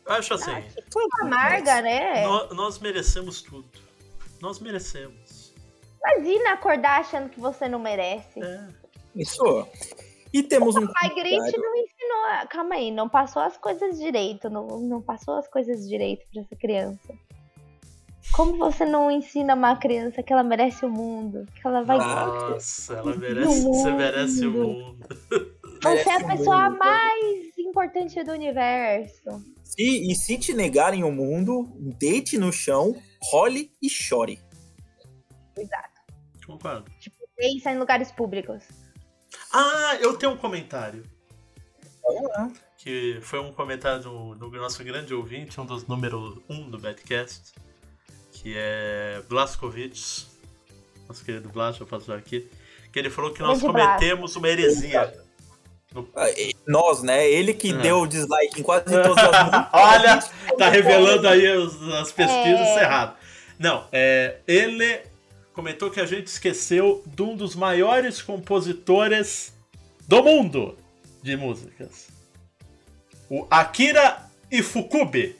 Eu 0.06 0.12
acho 0.12 0.34
assim. 0.34 0.52
Claro 0.90 1.08
que 1.10 1.22
amarga, 1.22 1.82
né? 1.82 2.24
nó- 2.24 2.48
nós 2.54 2.78
merecemos 2.78 3.42
tudo. 3.42 3.68
Nós 4.40 4.60
merecemos. 4.60 5.52
Imagina 6.00 6.52
acordar 6.52 7.00
achando 7.00 7.28
que 7.28 7.40
você 7.40 7.68
não 7.68 7.78
merece. 7.80 8.40
É. 8.40 8.68
Isso. 9.16 9.66
E 10.32 10.42
temos 10.42 10.76
um. 10.76 10.86
Pai 10.86 11.08
Grit 11.14 11.36
não 11.58 11.76
ensinou. 11.76 12.46
Calma 12.50 12.74
aí, 12.76 12.90
não 12.92 13.08
passou 13.08 13.42
as 13.42 13.56
coisas 13.56 13.98
direito. 13.98 14.48
Não, 14.50 14.66
não 14.80 15.00
passou 15.02 15.34
as 15.34 15.48
coisas 15.48 15.88
direito 15.88 16.24
pra 16.32 16.42
essa 16.42 16.54
criança. 16.56 17.14
Como 18.36 18.58
você 18.58 18.84
não 18.84 19.10
ensina 19.10 19.54
uma 19.54 19.74
criança 19.76 20.22
que 20.22 20.30
ela 20.30 20.42
merece 20.42 20.84
o 20.84 20.90
mundo? 20.90 21.46
Que 21.54 21.66
ela 21.66 21.82
vai. 21.82 21.96
Nossa, 21.96 22.92
ela 22.92 23.16
merece, 23.16 23.64
você 23.64 23.90
merece 23.92 24.46
o 24.46 24.52
mundo. 24.52 25.08
Você 25.82 26.10
é 26.10 26.16
a 26.16 26.26
pessoa 26.26 26.68
mais 26.68 27.58
importante 27.58 28.22
do 28.22 28.32
universo. 28.32 29.42
E, 29.78 30.12
e 30.12 30.14
se 30.14 30.36
te 30.36 30.52
negarem 30.52 31.02
o 31.02 31.10
mundo, 31.10 31.66
deite 31.98 32.36
no 32.36 32.52
chão, 32.52 32.94
role 33.22 33.72
e 33.80 33.88
chore. 33.88 34.38
Exato. 35.56 36.02
Concordo. 36.46 36.90
Pensa 37.36 37.72
em 37.72 37.78
lugares 37.78 38.12
públicos. 38.12 38.64
Ah, 39.50 39.96
eu 39.98 40.14
tenho 40.18 40.32
um 40.32 40.36
comentário. 40.36 41.02
Que 42.76 43.18
foi 43.22 43.40
um 43.40 43.50
comentário 43.50 44.02
do, 44.02 44.34
do 44.34 44.50
nosso 44.50 44.84
grande 44.84 45.14
ouvinte, 45.14 45.58
um 45.58 45.64
dos 45.64 45.86
número 45.86 46.44
um 46.50 46.68
do 46.68 46.78
Badcast, 46.78 47.54
que 48.46 48.54
é 48.56 49.20
Blaskovich, 49.28 50.24
nosso 51.08 51.24
querido 51.24 51.48
Blas, 51.48 51.80
eu 51.80 51.86
passo 51.86 52.12
aqui, 52.12 52.48
que 52.92 52.98
ele 53.00 53.10
falou 53.10 53.32
que 53.32 53.42
nós 53.42 53.60
cometemos 53.60 54.36
uma 54.36 54.48
heresia. 54.48 55.12
Ah, 56.14 56.26
Nós, 56.64 57.02
né? 57.02 57.28
Ele 57.28 57.52
que 57.52 57.72
É. 57.72 57.76
deu 57.78 58.06
dislike 58.06 58.60
em 58.60 58.62
quase 58.62 58.84
todas 58.84 59.18
as 59.18 59.42
músicas. 59.42 59.68
Olha, 59.72 60.18
tá 60.56 60.68
revelando 60.68 61.26
aí 61.26 61.44
as 62.00 62.12
pesquisas 62.12 62.68
É. 62.68 62.82
errado. 62.82 63.16
Não, 63.58 63.88
é, 63.90 64.36
ele 64.46 65.00
comentou 65.52 65.90
que 65.90 65.98
a 65.98 66.06
gente 66.06 66.28
esqueceu 66.28 67.02
de 67.04 67.22
um 67.24 67.34
dos 67.34 67.56
maiores 67.56 68.22
compositores 68.22 69.52
do 70.06 70.22
mundo 70.22 70.78
de 71.20 71.36
músicas. 71.36 72.06
O 73.28 73.44
Akira 73.50 74.24
Ifukube. 74.52 75.34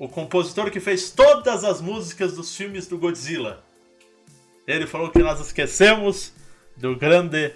O 0.00 0.08
compositor 0.08 0.70
que 0.70 0.80
fez 0.80 1.10
todas 1.10 1.62
as 1.62 1.80
músicas 1.80 2.32
dos 2.32 2.56
filmes 2.56 2.86
do 2.86 2.96
Godzilla. 2.96 3.62
Ele 4.66 4.86
falou 4.86 5.10
que 5.10 5.18
nós 5.18 5.38
esquecemos 5.40 6.32
do 6.76 6.96
grande 6.96 7.52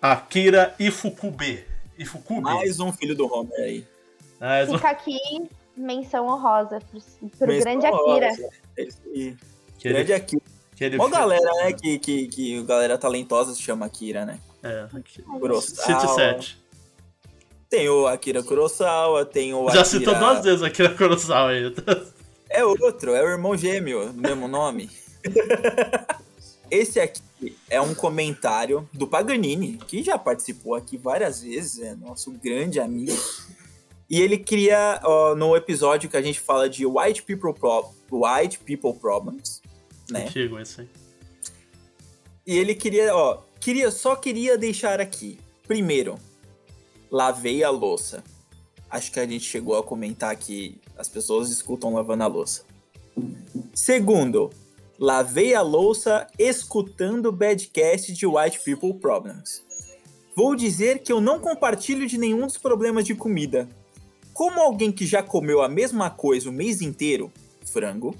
Akira 0.00 0.72
Ifukube. 0.78 1.64
Ifukube. 1.98 2.42
Mais 2.42 2.78
um 2.78 2.92
filho 2.92 3.16
do 3.16 3.26
Homer 3.26 3.58
aí. 3.58 3.84
Mais 4.40 4.68
um- 4.70 4.76
Fica 4.76 4.90
aqui 4.90 5.18
menção 5.76 6.28
honrosa 6.28 6.80
pro, 6.80 7.00
pro 7.36 7.48
Menção 7.48 7.60
grande 7.80 7.86
Akira. 7.86 8.28
honrosa. 8.28 8.48
Que 8.76 9.88
ele- 9.88 9.94
Grande 9.94 10.12
Akira. 10.12 10.42
que 10.76 10.84
ele 10.84 10.96
Uma 10.96 11.10
galera, 11.10 11.52
né? 11.64 11.72
Que, 11.72 11.98
que, 11.98 12.28
que 12.28 12.62
galera 12.62 12.96
talentosa 12.96 13.52
se 13.52 13.60
chama 13.60 13.84
Akira, 13.86 14.24
né? 14.24 14.38
É. 14.62 14.86
Kurosawa. 15.24 16.00
City 16.00 16.14
7. 16.14 16.58
Tem 17.68 17.88
o 17.88 18.06
Akira 18.06 18.42
Kurosawa, 18.42 19.24
tem 19.26 19.52
o 19.54 19.64
Já 19.66 19.82
Akira... 19.82 19.84
citou 19.84 20.14
duas 20.14 20.42
vezes 20.42 20.62
aqui 20.62 20.82
na 20.82 20.90
Kurosawa 20.90 21.50
aí. 21.50 21.74
É 22.50 22.64
outro, 22.64 23.14
é 23.14 23.22
o 23.22 23.28
irmão 23.28 23.54
gêmeo, 23.54 24.10
mesmo 24.14 24.48
nome. 24.48 24.88
Esse 26.70 26.98
aqui 26.98 27.20
é 27.68 27.78
um 27.78 27.94
comentário 27.94 28.88
do 28.90 29.06
Paganini, 29.06 29.78
que 29.86 30.02
já 30.02 30.18
participou 30.18 30.74
aqui 30.74 30.96
várias 30.96 31.42
vezes, 31.42 31.78
é 31.82 31.94
nosso 31.94 32.30
grande 32.32 32.80
amigo. 32.80 33.16
E 34.08 34.20
ele 34.22 34.38
queria, 34.38 34.98
ó, 35.04 35.34
no 35.34 35.54
episódio 35.54 36.08
que 36.08 36.16
a 36.16 36.22
gente 36.22 36.40
fala 36.40 36.70
de 36.70 36.86
White 36.86 37.22
People, 37.24 37.52
Pro- 37.52 37.90
White 38.10 38.60
People 38.60 38.94
Problems, 38.98 39.60
né? 40.10 40.24
Antigo 40.24 40.58
esse 40.58 40.80
aí. 40.80 40.88
E 42.46 42.56
ele 42.56 42.74
queria, 42.74 43.14
ó, 43.14 43.42
queria, 43.60 43.90
só 43.90 44.16
queria 44.16 44.56
deixar 44.56 45.02
aqui. 45.02 45.38
Primeiro, 45.66 46.18
lavei 47.10 47.62
a 47.62 47.70
louça. 47.70 48.22
Acho 48.90 49.12
que 49.12 49.20
a 49.20 49.26
gente 49.26 49.44
chegou 49.44 49.76
a 49.76 49.82
comentar 49.82 50.34
que 50.36 50.80
as 50.96 51.08
pessoas 51.08 51.50
escutam 51.50 51.94
lavando 51.94 52.24
a 52.24 52.26
louça. 52.26 52.64
Segundo, 53.74 54.50
lavei 54.98 55.54
a 55.54 55.62
louça 55.62 56.26
escutando 56.38 57.26
o 57.26 57.32
badcast 57.32 58.12
de 58.12 58.26
White 58.26 58.60
People 58.64 58.94
Problems. 58.94 59.62
Vou 60.34 60.54
dizer 60.54 61.00
que 61.00 61.12
eu 61.12 61.20
não 61.20 61.40
compartilho 61.40 62.06
de 62.06 62.16
nenhum 62.16 62.46
dos 62.46 62.56
problemas 62.56 63.04
de 63.04 63.14
comida. 63.14 63.68
Como 64.32 64.60
alguém 64.60 64.92
que 64.92 65.04
já 65.04 65.22
comeu 65.22 65.60
a 65.60 65.68
mesma 65.68 66.10
coisa 66.10 66.48
o 66.48 66.52
mês 66.52 66.80
inteiro, 66.80 67.32
frango, 67.64 68.14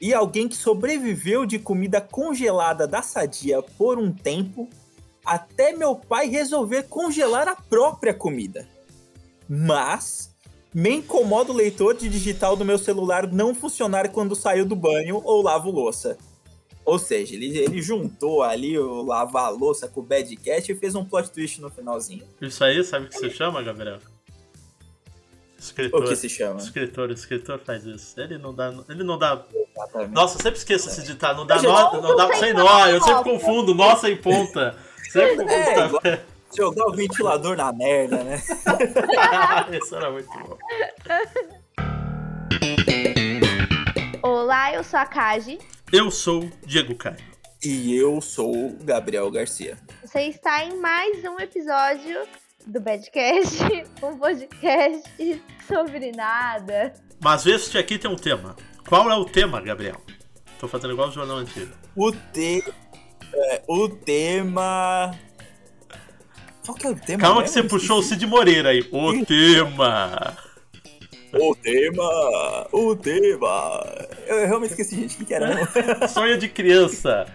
e 0.00 0.14
alguém 0.14 0.46
que 0.46 0.56
sobreviveu 0.56 1.44
de 1.44 1.58
comida 1.58 2.00
congelada 2.00 2.86
da 2.86 3.02
Sadia 3.02 3.62
por 3.62 3.98
um 3.98 4.12
tempo, 4.12 4.68
até 5.24 5.72
meu 5.72 5.94
pai 5.96 6.26
resolver 6.28 6.84
congelar 6.84 7.48
a 7.48 7.56
própria 7.56 8.14
comida. 8.14 8.66
Mas 9.48 10.34
me 10.74 10.90
incomoda 10.96 11.50
o 11.52 11.54
leitor 11.56 11.94
de 11.96 12.08
digital 12.08 12.56
do 12.56 12.64
meu 12.64 12.78
celular 12.78 13.26
não 13.32 13.54
funcionar 13.54 14.10
quando 14.10 14.36
saio 14.36 14.64
do 14.66 14.76
banho 14.76 15.20
ou 15.24 15.42
lavo 15.42 15.70
louça. 15.70 16.16
Ou 16.84 16.98
seja, 16.98 17.34
ele, 17.34 17.56
ele 17.58 17.82
juntou 17.82 18.42
ali 18.42 18.78
o 18.78 19.02
lavar 19.02 19.46
a 19.46 19.48
louça 19.50 19.86
com 19.88 20.00
o 20.00 20.02
Badcast 20.02 20.70
e 20.72 20.74
fez 20.74 20.94
um 20.94 21.04
plot 21.04 21.30
twist 21.30 21.60
no 21.60 21.70
finalzinho. 21.70 22.24
Isso 22.40 22.64
aí, 22.64 22.82
sabe 22.82 23.06
o 23.06 23.08
que 23.10 23.18
se 23.18 23.30
chama, 23.30 23.62
Gabriel? 23.62 23.98
O 23.98 25.60
Escritor. 25.60 26.04
que 26.08 26.16
se 26.16 26.28
chama? 26.28 26.60
Escritor, 26.60 27.10
escritor 27.10 27.58
faz 27.64 27.84
isso. 27.84 28.18
Ele 28.20 28.38
não 28.38 28.54
dá. 28.54 28.72
Ele 28.88 29.02
não 29.02 29.18
dá. 29.18 29.44
Exatamente. 29.76 30.12
Nossa, 30.14 30.38
eu 30.38 30.42
sempre 30.42 30.58
esqueço 30.58 30.88
esse 30.88 31.02
ditado. 31.02 31.36
Não 31.38 31.46
dá 31.46 31.58
já- 31.58 31.92
não 32.00 32.16
dá 32.16 32.32
sem 32.36 32.54
nó. 32.54 32.86
Eu 32.86 33.02
sempre 33.02 33.24
confundo 33.24 33.74
nossa 33.74 34.08
em 34.08 34.16
ponta. 34.16 34.78
Sempre 35.08 35.44
É, 35.52 35.74
confundo. 35.74 35.86
igual- 35.98 36.18
Jogar 36.56 36.86
o 36.86 36.92
ventilador 36.94 37.56
na 37.56 37.70
merda, 37.72 38.24
né? 38.24 38.36
Isso 39.78 39.94
era 39.96 40.10
muito 40.10 40.28
bom. 40.30 40.56
Olá, 44.22 44.72
eu 44.72 44.82
sou 44.82 44.98
a 44.98 45.04
Kaji. 45.04 45.58
Eu 45.92 46.10
sou 46.10 46.48
Diego 46.64 46.94
Caio. 46.94 47.16
E 47.62 47.94
eu 47.94 48.20
sou 48.22 48.50
o 48.70 48.76
Gabriel 48.82 49.30
Garcia. 49.30 49.76
Você 50.02 50.20
está 50.22 50.64
em 50.64 50.78
mais 50.80 51.22
um 51.24 51.38
episódio 51.38 52.22
do 52.66 52.80
Badcast, 52.80 53.58
um 54.02 54.16
podcast 54.16 55.42
sobre 55.66 56.12
nada. 56.12 56.94
Mas 57.22 57.44
este 57.46 57.76
aqui 57.76 57.98
tem 57.98 58.10
um 58.10 58.16
tema. 58.16 58.56
Qual 58.88 59.10
é 59.10 59.14
o 59.16 59.24
tema, 59.24 59.60
Gabriel? 59.60 60.00
Tô 60.58 60.66
fazendo 60.66 60.92
igual 60.94 61.08
o 61.08 61.12
jornal 61.12 61.36
antigo. 61.38 61.72
O, 61.94 62.10
te... 62.12 62.64
é, 63.38 63.62
o 63.66 63.88
tema. 63.88 65.14
Qual 66.64 66.76
que 66.76 66.86
é 66.86 66.90
o 66.90 66.96
tema? 66.96 67.20
Calma 67.20 67.42
que 67.42 67.50
você 67.50 67.62
puxou 67.62 68.00
o 68.00 68.02
Cid 68.02 68.26
Moreira 68.26 68.70
aí. 68.70 68.86
O 68.92 69.24
tema. 69.24 70.36
O 71.32 71.54
tema! 71.54 72.66
O 72.72 72.96
tema! 72.96 73.84
Eu 74.26 74.46
realmente 74.46 74.70
esqueci, 74.70 74.96
gente. 74.96 75.14
O 75.14 75.18
que, 75.18 75.24
que 75.26 75.34
era? 75.34 75.66
Sonho 76.08 76.38
de 76.38 76.48
criança. 76.48 77.26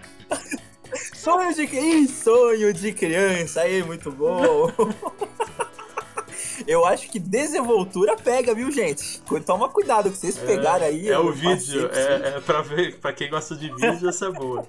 sonho 1.14 1.54
de 1.54 1.62
Ih, 1.62 2.08
sonho 2.08 2.72
de 2.72 2.92
criança! 2.92 3.60
Aí, 3.60 3.82
muito 3.84 4.10
bom! 4.10 4.72
Eu 6.66 6.86
acho 6.86 7.10
que 7.10 7.18
desenvoltura 7.18 8.16
pega, 8.16 8.54
viu, 8.54 8.70
gente? 8.70 9.20
Toma 9.44 9.68
cuidado 9.68 10.10
que 10.10 10.16
vocês 10.16 10.38
pegaram 10.38 10.86
aí. 10.86 11.08
É 11.08 11.18
o 11.18 11.32
vídeo. 11.32 11.90
É, 11.92 12.36
é 12.36 12.40
pra 12.40 12.62
ver. 12.62 12.96
Pra 12.98 13.12
quem 13.12 13.28
gosta 13.28 13.54
de 13.56 13.68
vídeo, 13.74 14.08
essa 14.08 14.26
é 14.26 14.30
boa. 14.30 14.66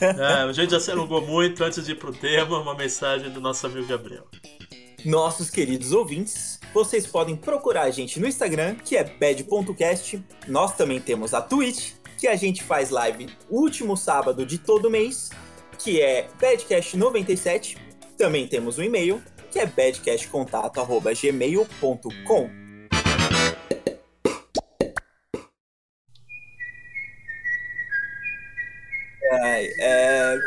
É, 0.00 0.42
a 0.42 0.52
gente 0.52 0.70
já 0.70 0.80
se 0.80 0.90
alongou 0.90 1.24
muito 1.24 1.62
antes 1.62 1.84
de 1.84 1.92
ir 1.92 1.94
pro 1.94 2.12
tema, 2.12 2.58
uma 2.58 2.74
mensagem 2.74 3.30
do 3.30 3.40
nosso 3.40 3.64
amigo 3.66 3.86
Gabriel. 3.86 4.26
nossos 5.04 5.48
queridos 5.48 5.92
ouvintes, 5.92 6.58
vocês 6.74 7.06
podem 7.06 7.36
procurar 7.36 7.82
a 7.82 7.90
gente 7.90 8.18
no 8.18 8.26
Instagram, 8.26 8.74
que 8.76 8.96
é 8.96 9.04
bad.cast. 9.04 10.24
Nós 10.48 10.74
também 10.76 11.00
temos 11.00 11.34
a 11.34 11.40
Twitch, 11.40 11.92
que 12.18 12.26
a 12.28 12.36
gente 12.36 12.62
faz 12.62 12.90
live 12.90 13.28
último 13.48 13.96
sábado 13.96 14.44
de 14.44 14.58
todo 14.58 14.90
mês, 14.90 15.30
que 15.78 15.98
é 16.00 16.28
badcast97. 16.40 17.78
Também 18.18 18.46
temos 18.46 18.76
o 18.76 18.82
e-mail, 18.82 19.22
que 19.50 19.58
é 19.58 19.64
badcastcontato.gmail.com. 19.66 22.59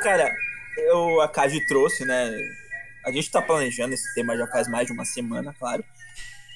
cara, 0.03 0.35
eu, 0.77 1.21
a 1.21 1.27
Kaji 1.29 1.65
trouxe, 1.65 2.05
né? 2.05 2.37
A 3.05 3.11
gente 3.11 3.31
tá 3.31 3.41
planejando 3.41 3.93
esse 3.93 4.13
tema 4.13 4.37
já 4.37 4.45
faz 4.47 4.67
mais 4.67 4.85
de 4.85 4.93
uma 4.93 5.05
semana, 5.05 5.55
claro. 5.57 5.83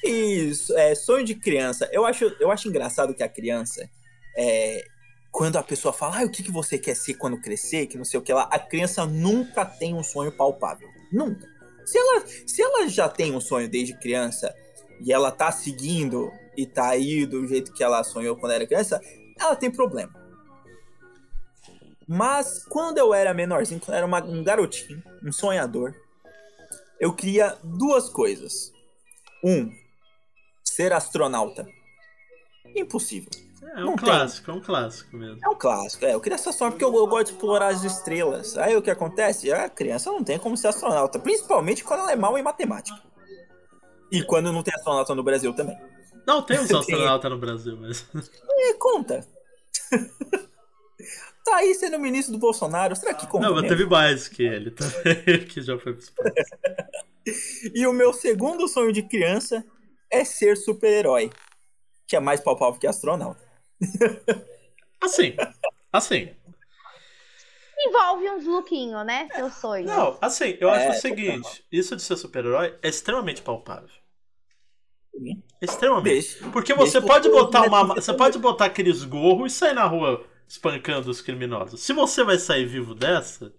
E 0.04 0.52
é, 0.76 0.94
sonho 0.94 1.26
de 1.26 1.34
criança. 1.34 1.90
Eu 1.92 2.06
acho, 2.06 2.26
eu 2.40 2.52
acho 2.52 2.68
engraçado 2.68 3.14
que 3.14 3.24
a 3.24 3.30
criança, 3.30 3.90
é, 4.38 4.84
quando 5.32 5.58
a 5.58 5.64
pessoa 5.64 5.94
fala, 5.94 6.20
ah, 6.20 6.26
o 6.26 6.30
que, 6.30 6.44
que 6.44 6.52
você 6.52 6.78
quer 6.78 6.96
ser 6.96 7.16
quando 7.16 7.40
crescer, 7.40 7.88
que 7.88 7.98
não 7.98 8.06
sei 8.06 8.20
o 8.20 8.24
que 8.24 8.34
lá, 8.34 8.44
a 8.52 8.60
criança 8.60 9.06
nunca 9.06 9.66
tem 9.66 9.96
um 9.96 10.04
sonho 10.04 10.32
palpável. 10.32 10.88
Nunca. 11.12 11.48
Se 11.86 11.98
ela, 11.98 12.24
se 12.46 12.62
ela 12.62 12.88
já 12.90 13.08
tem 13.08 13.34
um 13.34 13.40
sonho 13.40 13.70
desde 13.70 13.98
criança 13.98 14.54
e 15.02 15.14
ela 15.14 15.32
tá 15.32 15.52
seguindo 15.52 16.32
e 16.56 16.66
tá 16.66 16.90
aí 16.90 17.26
do 17.26 17.48
jeito 17.48 17.72
que 17.72 17.84
ela 17.84 18.04
sonhou 18.04 18.36
quando 18.36 18.52
era 18.52 18.68
criança, 18.68 19.00
ela 19.40 19.56
tem 19.56 19.72
problema. 19.72 20.27
Mas 22.08 22.64
quando 22.66 22.98
eu 22.98 23.14
era 23.14 23.34
menorzinho, 23.34 23.80
quando 23.80 23.90
eu 23.90 23.98
era 23.98 24.06
uma- 24.06 24.24
um 24.24 24.44
garotinho, 24.44 25.04
um 25.24 25.32
sonhador, 25.32 25.94
eu 27.00 27.14
queria 27.14 27.58
duas 27.64 28.10
coisas. 28.10 28.72
Um, 29.44 29.72
ser 30.64 30.94
astronauta. 30.94 31.68
Impossível. 32.76 33.30
É 33.76 33.82
um 33.82 33.86
Não 33.88 33.96
tem. 33.96 34.06
clássico, 34.06 34.52
é 34.52 34.54
um 34.54 34.62
clássico 34.62 35.18
mesmo. 35.18 35.40
É 35.44 35.50
um 35.50 35.56
clássico, 35.56 36.06
é. 36.06 36.14
Eu 36.14 36.22
queria 36.22 36.38
ser 36.38 36.50
astronauta 36.50 36.78
porque 36.78 36.86
eu, 36.86 36.96
eu 37.00 37.08
gosto 37.08 37.28
de 37.28 37.32
explorar 37.34 37.68
as 37.70 37.84
estrelas. 37.84 38.58
Aí 38.58 38.76
o 38.76 38.82
que 38.82 38.90
acontece? 38.90 39.52
A 39.52 39.70
criança 39.70 40.12
não 40.12 40.24
tem 40.24 40.38
como 40.40 40.56
ser 40.56 40.68
astronauta, 40.68 41.20
principalmente 41.20 41.84
quando 41.84 42.02
ela 42.02 42.12
é 42.12 42.16
mal 42.16 42.38
em 42.38 42.44
matemática. 42.44 43.02
E 44.12 44.24
quando 44.24 44.54
não 44.54 44.64
tem 44.64 44.74
astronauta 44.76 45.14
no 45.14 45.24
Brasil 45.24 45.54
também. 45.54 45.78
Não, 46.26 46.42
tem 46.42 46.60
uns 46.60 46.68
Tem. 46.70 46.78
astronautas 46.80 47.32
no 47.32 47.38
Brasil, 47.38 47.78
mas. 47.78 48.06
E 48.48 48.74
conta. 48.76 49.28
tá 51.50 51.56
aí 51.58 51.74
sendo 51.76 51.98
ministro 52.00 52.34
do 52.34 52.40
Bolsonaro, 52.40 52.96
será 52.96 53.14
que 53.14 53.26
conta? 53.28 53.48
Não, 53.48 53.56
mas 53.56 53.68
teve 53.68 53.86
mais 53.86 54.28
que 54.28 54.44
ele 54.44 54.72
também, 54.72 55.46
que 55.48 55.62
já 55.62 55.78
foi 55.80 55.94
pro 55.94 56.02
espaço. 56.04 56.32
E 57.74 57.86
o 57.88 57.94
meu 57.94 58.14
segundo 58.14 58.68
sonho 58.68 58.92
de 58.92 59.02
criança 59.04 59.66
é 60.12 60.24
ser 60.26 60.58
super-herói. 60.58 61.30
Que 62.08 62.16
é 62.16 62.20
mais 62.20 62.40
palpável 62.40 62.80
que 62.80 62.88
astronauta. 62.88 63.42
Assim, 65.02 65.36
assim. 65.94 66.34
Envolve 67.80 68.30
uns 68.32 68.46
lookinhos, 68.46 69.06
né? 69.06 69.28
Seu 69.36 69.52
sonho. 69.52 69.86
Não, 69.86 70.18
assim, 70.20 70.58
eu 70.60 70.70
É, 70.70 70.88
acho 70.88 70.98
o 70.98 71.02
seguinte: 71.02 71.64
isso 71.72 71.96
de 71.96 72.02
ser 72.02 72.18
super-herói 72.18 72.76
é 72.82 72.90
extremamente 72.90 73.44
palpável. 73.44 73.90
Extremamente. 75.62 76.14
Deixa. 76.14 76.50
Porque 76.50 76.74
você 76.74 77.00
pode 77.00 77.30
botar 77.30 77.62
uma. 77.64 77.80
Deixa 77.94 78.00
eu- 78.00 78.02
Você 78.02 78.14
pode 78.14 78.40
botar 78.40 78.66
aqueles 78.66 79.04
gorros 79.04 79.54
e 79.54 79.56
sair 79.56 79.74
na 79.74 79.86
rua 79.86 80.26
espancando 80.48 81.10
os 81.10 81.22
criminosos. 81.22 81.82
Se 81.82 81.94
você 81.94 82.24
vai 82.24 82.38
sair 82.40 82.66
vivo 82.66 82.96
dessa, 82.96 83.54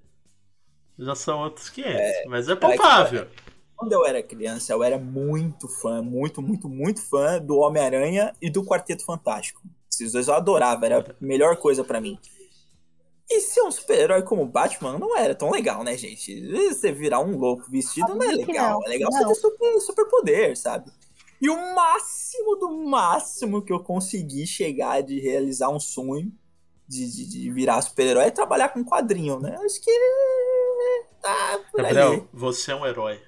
já 0.99 1.15
são 1.15 1.41
outros 1.41 1.69
500. 1.71 2.01
mas 2.27 2.49
é 2.49 2.57
palpável. 2.57 3.29
Quando 3.77 3.93
eu 3.93 4.05
era 4.05 4.23
criança, 4.23 4.73
eu 4.73 4.83
era 4.83 4.99
muito 4.99 5.69
fã, 5.69 6.03
muito, 6.03 6.43
muito, 6.43 6.69
muito 6.69 7.01
fã 7.01 7.39
do 7.39 7.59
Homem-Aranha 7.59 8.35
e 8.43 8.51
do 8.51 8.65
Quarteto 8.65 9.05
Fantástico. 9.05 9.63
Esses 9.91 10.13
dois 10.13 10.27
eu 10.27 10.35
adorava, 10.35 10.85
era 10.85 10.99
a 10.99 11.15
melhor 11.21 11.57
coisa 11.57 11.85
pra 11.85 12.01
mim. 12.01 12.19
E 13.31 13.41
ser 13.41 13.61
um 13.63 13.71
super-herói 13.71 14.23
como 14.23 14.43
o 14.43 14.47
Batman 14.49 14.99
não 14.99 15.17
era 15.17 15.35
tão 15.35 15.51
legal, 15.51 15.85
né, 15.85 15.97
gente? 15.97 16.51
Você 16.51 16.91
virar 16.91 17.21
um 17.21 17.37
louco 17.37 17.71
vestido 17.71 18.15
não 18.15 18.23
é 18.23 18.33
legal. 18.35 18.81
não, 18.81 18.87
É 18.87 18.89
legal 18.89 19.11
não. 19.13 19.19
você 19.29 19.29
ter 19.29 19.35
super, 19.41 19.81
superpoder, 19.81 20.57
sabe? 20.57 20.91
E 21.41 21.49
o 21.49 21.75
máximo 21.75 22.57
do 22.57 22.71
máximo 22.87 23.63
que 23.63 23.73
eu 23.73 23.81
consegui 23.81 24.47
chegar 24.47 25.03
de 25.03 25.21
realizar 25.21 25.69
um 25.69 25.79
sonho 25.79 26.33
de, 26.89 27.07
de, 27.13 27.29
de 27.29 27.51
virar 27.51 27.83
super-herói 27.83 28.25
é 28.25 28.31
trabalhar 28.31 28.71
com 28.71 28.85
quadrinho, 28.85 29.39
né? 29.39 29.57
Acho 29.65 29.81
que. 29.83 29.91
Tá 31.21 31.61
por 31.71 31.85
ali. 31.85 31.95
Gabriel, 31.95 32.29
você 32.33 32.73
é 32.73 32.77
um 32.77 32.87
herói. 32.87 33.21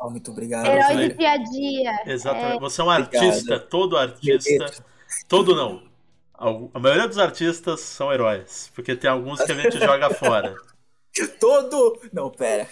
Ah, 0.00 0.08
muito 0.08 0.30
obrigado. 0.30 0.66
Herói 0.66 1.08
do 1.08 1.16
dia 1.16 1.32
a 1.32 1.36
dia. 1.38 2.02
Exatamente. 2.06 2.60
Você 2.60 2.80
é 2.80 2.84
um 2.84 2.88
Obrigado. 2.88 3.24
artista, 3.24 3.58
todo 3.58 3.96
artista. 3.96 4.84
Todo 5.26 5.56
não. 5.56 5.88
A 6.72 6.78
maioria 6.78 7.08
dos 7.08 7.18
artistas 7.18 7.80
são 7.80 8.12
heróis. 8.12 8.70
Porque 8.74 8.94
tem 8.94 9.10
alguns 9.10 9.42
que 9.42 9.50
a 9.50 9.54
gente 9.56 9.76
joga 9.78 10.10
fora. 10.14 10.54
Todo. 11.40 12.00
Não, 12.12 12.30
pera. 12.30 12.68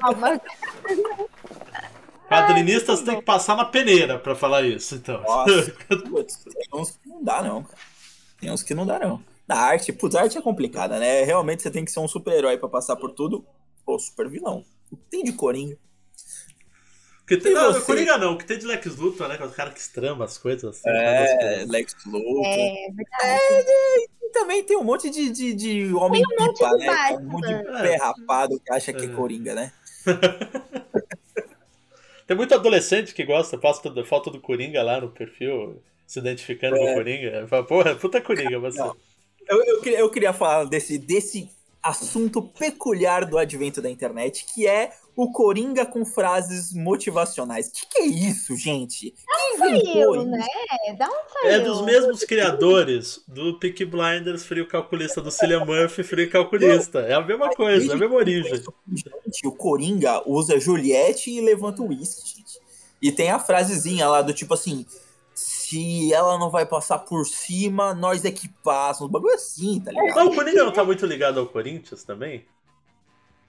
Calma. 0.00 0.40
Quadrinistas 2.28 3.02
têm 3.02 3.16
que 3.16 3.22
passar 3.22 3.56
na 3.56 3.66
peneira 3.66 4.18
pra 4.18 4.34
falar 4.34 4.62
isso, 4.62 4.96
então. 4.96 5.22
Nossa. 5.22 5.72
Putz, 6.10 6.38
tem 6.38 6.84
não 7.06 7.22
dá, 7.22 7.42
não, 7.42 7.62
cara. 7.62 7.93
Tem 8.44 8.52
uns 8.52 8.62
que 8.62 8.74
não 8.74 8.84
dá, 8.84 8.98
não. 8.98 9.22
Na 9.48 9.56
arte, 9.56 9.90
putz, 9.92 10.14
a 10.14 10.20
arte 10.22 10.36
é 10.36 10.42
complicada, 10.42 10.98
né? 10.98 11.22
Realmente 11.24 11.62
você 11.62 11.70
tem 11.70 11.82
que 11.84 11.90
ser 11.90 12.00
um 12.00 12.06
super-herói 12.08 12.58
pra 12.58 12.68
passar 12.68 12.94
por 12.96 13.10
tudo. 13.12 13.42
Pô, 13.84 13.98
super 13.98 14.28
vilão. 14.28 14.64
O 14.90 14.96
que 14.96 15.02
tem 15.10 15.24
de 15.24 15.32
Coringa? 15.32 15.78
Que 17.26 17.38
tem, 17.38 17.54
não, 17.54 17.72
você? 17.72 17.80
Coringa 17.86 18.18
não, 18.18 18.36
que 18.36 18.44
tem 18.44 18.58
de 18.58 18.66
Lex 18.66 18.96
Luthor, 18.96 19.28
né? 19.28 19.38
Que 19.38 19.42
é 19.42 19.46
o 19.46 19.50
cara 19.50 19.70
que 19.70 19.80
estramba 19.80 20.26
as 20.26 20.36
coisas 20.36 20.64
assim. 20.76 20.82
É. 20.90 21.64
Lex 21.66 21.96
Luthor. 22.04 22.44
É 22.44 22.86
verdade. 22.92 24.08
E 24.22 24.28
também 24.30 24.62
tem 24.62 24.76
um 24.76 24.84
monte 24.84 25.08
de, 25.08 25.30
de, 25.30 25.54
de 25.54 25.94
homem 25.94 26.22
Tem 26.22 26.36
um 26.38 26.46
monte 26.46 26.58
pipa, 26.58 26.70
de 26.76 26.86
né? 26.86 27.16
Um 27.18 27.24
monte 27.24 27.46
de 27.46 27.54
É. 27.54 27.62
pé 27.82 27.96
rapado 27.96 28.60
que 28.60 28.70
acha 28.72 28.92
que 28.92 29.06
é 29.06 29.08
É. 29.08 29.12
Coringa, 29.14 29.54
né? 29.54 29.72
Tem 32.26 32.36
muito 32.36 32.54
adolescente 32.54 33.14
que 33.14 33.24
gosta, 33.24 33.58
posta 33.58 33.90
do- 33.90 34.04
foto 34.04 34.30
do 34.30 34.40
Coringa 34.40 34.82
lá 34.82 34.98
no 35.00 35.10
perfil, 35.10 35.82
se 36.06 36.18
identificando 36.18 36.76
com 36.76 36.90
o 36.90 36.94
Coringa. 36.94 37.46
Fala, 37.48 37.64
Porra, 37.64 37.94
puta 37.94 38.20
Coringa 38.20 38.58
você. 38.58 38.80
É. 38.82 38.90
Eu, 39.48 39.62
eu, 39.64 39.80
queria- 39.82 39.98
eu 40.00 40.10
queria 40.10 40.32
falar 40.32 40.64
desse, 40.64 40.98
desse 40.98 41.50
assunto 41.82 42.40
peculiar 42.42 43.26
do 43.26 43.36
advento 43.36 43.82
da 43.82 43.90
internet, 43.90 44.46
que 44.54 44.66
é 44.66 44.90
o 45.16 45.30
Coringa 45.30 45.84
com 45.86 46.04
frases 46.04 46.72
motivacionais. 46.72 47.68
Que 47.68 47.86
que 47.86 47.98
é 48.00 48.06
isso, 48.06 48.56
gente? 48.56 49.14
Saiu, 49.58 50.14
isso? 50.16 50.24
né? 50.24 50.46
Da 50.98 51.06
onde 51.06 51.32
saiu? 51.32 51.50
É 51.50 51.60
dos 51.60 51.82
mesmos 51.82 52.24
criadores 52.24 53.22
do 53.28 53.58
Peak 53.60 53.84
Blinders, 53.84 54.44
Frio 54.44 54.66
Calculista, 54.66 55.20
do 55.20 55.30
Cillian 55.30 55.64
Murphy, 55.64 56.02
Frio 56.02 56.28
Calculista. 56.30 57.00
É 57.00 57.12
a 57.12 57.20
mesma 57.20 57.50
coisa, 57.50 57.92
é 57.92 57.94
a 57.94 57.98
mesma 57.98 58.16
origem. 58.16 58.62
Gente, 58.92 59.46
o 59.46 59.52
Coringa 59.52 60.22
usa 60.26 60.58
Juliette 60.58 61.30
e 61.30 61.40
levanta 61.40 61.82
o 61.82 61.88
uísque, 61.88 62.36
gente. 62.38 62.58
E 63.00 63.12
tem 63.12 63.30
a 63.30 63.38
frasezinha 63.38 64.08
lá 64.08 64.22
do 64.22 64.32
tipo 64.32 64.54
assim: 64.54 64.84
se 65.74 66.12
ela 66.12 66.38
não 66.38 66.50
vai 66.50 66.64
passar 66.64 67.00
por 67.00 67.26
cima, 67.26 67.92
nós 67.94 68.24
é 68.24 68.30
que 68.30 68.48
passa. 68.62 69.04
Um 69.04 69.08
bagulho 69.08 69.34
assim, 69.34 69.80
tá 69.80 69.90
ligado? 69.90 70.14
Não, 70.14 70.26
o 70.28 70.34
Coringa 70.34 70.64
não 70.64 70.72
tá 70.72 70.84
muito 70.84 71.04
ligado 71.04 71.40
ao 71.40 71.46
Corinthians 71.46 72.04
também? 72.04 72.44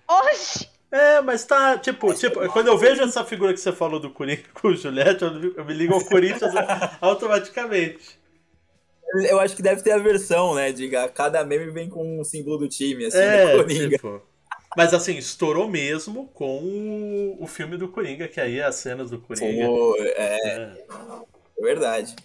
Oxi! 0.07 0.67
É, 0.91 1.21
mas 1.21 1.45
tá, 1.45 1.77
tipo, 1.77 2.13
tipo, 2.13 2.47
quando 2.49 2.67
eu 2.67 2.77
vejo 2.77 3.03
essa 3.03 3.23
figura 3.23 3.53
que 3.53 3.59
você 3.59 3.71
falou 3.71 3.99
do 3.99 4.09
Coringa 4.09 4.43
com 4.53 4.69
o 4.69 4.75
Juliette, 4.75 5.23
eu, 5.23 5.65
me 5.65 5.73
ligo 5.73 5.93
ao 5.93 6.03
Corinthians 6.03 6.53
automaticamente. 7.01 8.19
Eu 9.29 9.39
acho 9.39 9.55
que 9.55 9.61
deve 9.61 9.83
ter 9.83 9.91
a 9.91 9.97
versão, 9.97 10.55
né? 10.55 10.71
Diga, 10.71 11.07
cada 11.09 11.43
meme 11.45 11.71
vem 11.71 11.89
com 11.89 12.19
um 12.19 12.23
símbolo 12.23 12.57
do 12.57 12.67
time, 12.67 13.05
assim, 13.05 13.17
do 13.17 13.23
É, 13.23 13.55
Coringa. 13.57 13.97
tipo. 13.97 14.21
Mas 14.75 14.93
assim, 14.93 15.15
estourou 15.15 15.69
mesmo 15.69 16.27
com 16.33 16.59
o, 16.59 17.43
o 17.43 17.47
filme 17.47 17.77
do 17.77 17.87
Coringa, 17.87 18.27
que 18.27 18.41
aí 18.41 18.59
é 18.59 18.65
as 18.65 18.75
cenas 18.75 19.09
do 19.09 19.19
Coringa. 19.19 19.67
Pô, 19.67 19.95
é, 19.99 20.13
É, 20.17 20.85
é 21.57 21.61
verdade. 21.61 22.15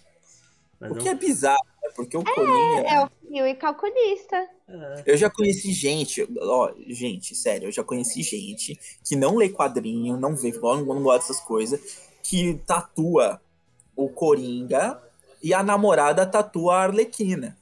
mas 0.79 0.91
O 0.91 0.95
que 0.95 1.09
é 1.09 1.15
bizarro, 1.15 1.65
né? 1.81 1.89
Porque 1.95 2.17
o 2.17 2.23
Coringa. 2.23 2.87
É 2.87 3.03
o 3.03 3.09
fio 3.27 3.47
e 3.47 3.55
calculista. 3.55 4.35
é. 4.67 5.03
Eu 5.05 5.17
já 5.17 5.29
conheci 5.29 5.71
gente, 5.71 6.27
ó, 6.39 6.71
gente, 6.87 7.35
sério, 7.35 7.67
eu 7.67 7.71
já 7.71 7.83
conheci 7.83 8.21
gente 8.21 8.79
que 9.03 9.15
não 9.15 9.35
lê 9.35 9.49
quadrinho, 9.49 10.17
não 10.17 10.35
vê, 10.35 10.51
não, 10.51 10.85
não 10.85 11.03
gosta 11.03 11.27
dessas 11.27 11.43
coisas, 11.43 11.79
que 12.23 12.55
tatua 12.65 13.41
o 13.95 14.09
Coringa 14.09 15.01
e 15.41 15.53
a 15.53 15.63
namorada 15.63 16.25
tatua 16.25 16.75
a 16.75 16.83
Arlequina. 16.83 17.57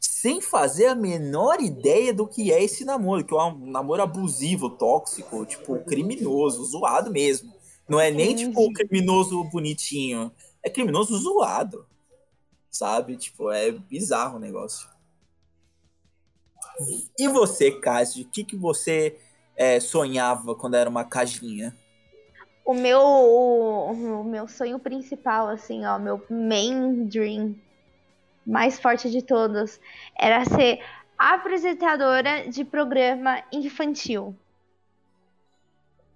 Sem 0.00 0.40
fazer 0.40 0.86
a 0.86 0.94
menor 0.94 1.60
ideia 1.60 2.12
do 2.12 2.26
que 2.26 2.52
é 2.52 2.62
esse 2.62 2.84
namoro, 2.84 3.24
que 3.24 3.34
é 3.34 3.42
um 3.42 3.66
namoro 3.70 4.02
abusivo, 4.02 4.70
tóxico, 4.70 5.44
tipo, 5.46 5.78
criminoso, 5.80 6.64
zoado 6.64 7.10
mesmo. 7.10 7.52
Não 7.88 8.00
é 8.00 8.10
nem, 8.10 8.34
tipo, 8.34 8.72
criminoso 8.72 9.42
bonitinho. 9.44 10.32
É 10.64 10.70
criminoso 10.70 11.16
zoado. 11.18 11.86
Sabe? 12.70 13.16
Tipo, 13.16 13.50
é 13.50 13.70
bizarro 13.70 14.36
o 14.36 14.40
negócio. 14.40 14.88
E 17.18 17.28
você, 17.28 17.70
Cássio, 17.70 18.24
o 18.24 18.28
que, 18.28 18.44
que 18.44 18.56
você 18.56 19.18
é, 19.56 19.78
sonhava 19.78 20.54
quando 20.54 20.74
era 20.74 20.88
uma 20.88 21.04
cajinha? 21.04 21.76
O 22.64 22.74
meu, 22.74 23.00
o, 23.00 24.20
o 24.20 24.24
meu 24.24 24.46
sonho 24.46 24.78
principal, 24.78 25.48
assim, 25.48 25.84
ó, 25.84 25.98
meu 25.98 26.24
main 26.30 27.06
dream, 27.06 27.56
mais 28.46 28.78
forte 28.78 29.10
de 29.10 29.20
todos, 29.20 29.80
era 30.18 30.44
ser 30.44 30.80
apresentadora 31.18 32.48
de 32.48 32.64
programa 32.64 33.42
infantil. 33.52 34.34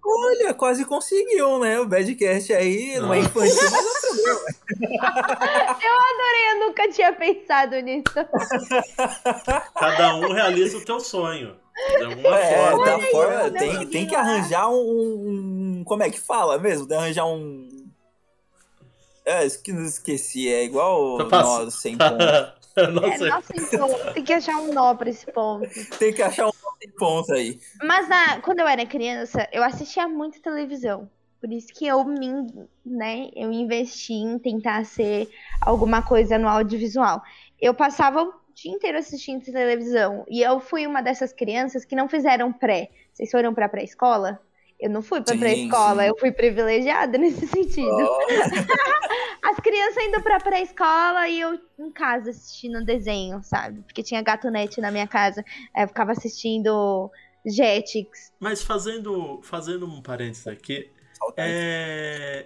Olha, 0.09 0.53
quase 0.53 0.85
conseguiu, 0.85 1.59
né? 1.59 1.79
O 1.81 1.85
Badcast 1.85 2.53
aí 2.53 2.97
não 2.99 3.13
é 3.13 3.19
infantil, 3.19 3.55
mas 3.71 3.73
é 3.73 3.79
um 3.79 3.99
programa. 3.99 4.45
Eu 6.53 6.59
nunca 6.67 6.89
tinha 6.89 7.11
pensado 7.13 7.75
nisso. 7.81 8.03
Cada 9.77 10.15
um 10.15 10.31
realiza 10.31 10.77
o 10.77 10.85
teu 10.85 10.99
sonho. 10.99 11.55
De 11.97 12.03
alguma 12.05 12.39
É, 12.39 12.55
forma. 12.71 12.85
da 12.85 12.99
forma, 13.07 13.41
aí, 13.41 13.51
tem, 13.51 13.87
tem 13.87 14.07
que 14.07 14.15
arranjar 14.15 14.67
um, 14.69 14.73
um- 15.79 15.83
Como 15.85 16.01
é 16.03 16.09
que 16.09 16.19
fala 16.19 16.57
mesmo? 16.57 16.87
Tem 16.87 16.97
que 16.97 17.03
arranjar 17.03 17.25
um. 17.25 17.67
É, 19.25 19.45
isso 19.45 19.61
que 19.61 19.71
não 19.73 19.83
esqueci. 19.85 20.47
É 20.51 20.63
igual 20.63 21.17
Tá 21.27 21.41
nós 21.43 21.73
sem 21.75 21.97
ponto. 21.97 22.17
É, 22.77 22.85
Nossa, 22.85 23.25
nossa, 23.25 23.53
então, 23.57 23.89
tem 24.13 24.23
que 24.23 24.31
achar 24.31 24.55
um 24.57 24.71
nó 24.71 24.93
pra 24.93 25.09
esse 25.09 25.25
ponto. 25.31 25.67
Tem 25.97 26.13
que 26.13 26.21
achar 26.21 26.45
um 26.47 26.51
sem 26.87 26.95
ponto 26.95 27.33
aí. 27.33 27.59
Mas 27.83 28.07
na- 28.07 28.41
quando 28.41 28.59
eu 28.59 28.67
era 28.67 28.85
criança, 28.85 29.47
eu 29.51 29.63
assistia 29.63 30.07
muito 30.07 30.41
televisão. 30.41 31.09
Por 31.39 31.51
isso 31.51 31.67
que 31.73 31.85
eu 31.85 32.03
me, 32.03 32.67
né, 32.85 33.29
eu 33.35 33.51
investi 33.51 34.13
em 34.13 34.39
tentar 34.39 34.85
ser 34.85 35.29
alguma 35.61 36.01
coisa 36.01 36.37
no 36.37 36.47
audiovisual. 36.47 37.21
Eu 37.61 37.73
passava 37.73 38.23
o 38.23 38.33
dia 38.55 38.71
inteiro 38.71 38.97
assistindo 38.97 39.43
televisão 39.43 40.25
e 40.27 40.41
eu 40.41 40.59
fui 40.59 40.87
uma 40.87 41.01
dessas 41.01 41.31
crianças 41.31 41.85
que 41.85 41.95
não 41.95 42.09
fizeram 42.09 42.51
pré. 42.51 42.89
Vocês 43.13 43.29
foram 43.29 43.53
pra 43.53 43.69
pré-escola? 43.69 44.41
Eu 44.79 44.89
não 44.89 45.01
fui 45.01 45.21
pra 45.21 45.33
Sim, 45.33 45.39
pré-escola, 45.39 46.03
sim. 46.03 46.09
eu 46.09 46.17
fui 46.17 46.31
privilegiada 46.31 47.17
nesse 47.19 47.47
sentido. 47.47 47.89
Ó, 47.89 48.19
As 49.49 49.57
crianças 49.59 50.03
indo 50.03 50.21
pra 50.21 50.39
pré-escola 50.39 51.27
e 51.29 51.39
eu 51.39 51.59
em 51.79 51.89
casa 51.91 52.31
assistindo 52.31 52.83
desenho, 52.83 53.41
sabe? 53.41 53.81
Porque 53.81 54.03
tinha 54.03 54.21
gatonete 54.21 54.81
na 54.81 54.91
minha 54.91 55.07
casa. 55.07 55.43
Aí 55.73 55.83
eu 55.83 55.87
ficava 55.87 56.11
assistindo 56.11 57.09
Jetix. 57.45 58.33
Mas 58.39 58.61
fazendo, 58.61 59.39
fazendo 59.41 59.85
um 59.85 60.01
parênteses 60.01 60.47
aqui, 60.47 60.91
é... 61.37 62.45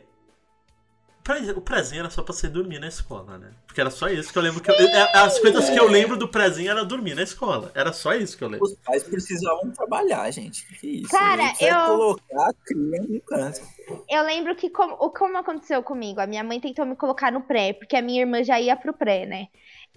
O 1.56 1.62
prezinho 1.62 2.00
era 2.00 2.10
só 2.10 2.24
pra 2.24 2.34
você 2.34 2.50
dormir 2.50 2.80
na 2.80 2.88
escola, 2.88 3.38
né? 3.38 3.52
Porque 3.68 3.80
era 3.80 3.92
só 3.92 4.08
isso 4.10 4.34
que 4.34 4.38
eu 4.38 4.42
lembro 4.42 4.60
que 4.62 4.72
eu... 4.72 4.76
é, 4.76 5.18
As 5.18 5.40
coisas 5.40 5.70
que 5.70 5.80
eu 5.80 5.88
lembro 5.88 6.18
do 6.18 6.28
prezinho 6.28 6.72
era 6.72 6.84
dormir 6.84 7.14
na 7.16 7.22
escola. 7.22 7.72
Era 7.76 7.94
só 7.94 8.14
isso 8.14 8.38
que 8.38 8.44
eu 8.44 8.48
lembro. 8.50 8.66
Os 8.66 8.74
pais 8.76 9.04
precisavam 9.04 9.70
trabalhar, 9.72 10.30
gente. 10.32 10.66
Que 10.80 10.88
isso? 11.02 11.12
Cara, 11.12 11.54
eu- 11.62 11.86
colocar 11.98 12.50
a 12.50 12.54
cria 12.66 13.02
no 13.08 13.22
canto. 13.22 13.62
Eu 14.10 14.24
lembro 14.24 14.56
que 14.56 14.70
como, 14.70 14.96
o- 14.96 15.12
como 15.12 15.38
aconteceu 15.38 15.84
comigo, 15.84 16.20
a 16.20 16.28
minha 16.28 16.44
mãe 16.44 16.60
tentou 16.60 16.86
me 16.86 16.96
colocar 16.96 17.32
no 17.32 17.42
pré, 17.42 17.74
porque 17.74 17.96
a 17.96 18.02
minha 18.02 18.22
irmã 18.22 18.44
já 18.44 18.60
ia 18.60 18.76
pro 18.76 18.94
pré, 18.94 19.26
né? 19.26 19.48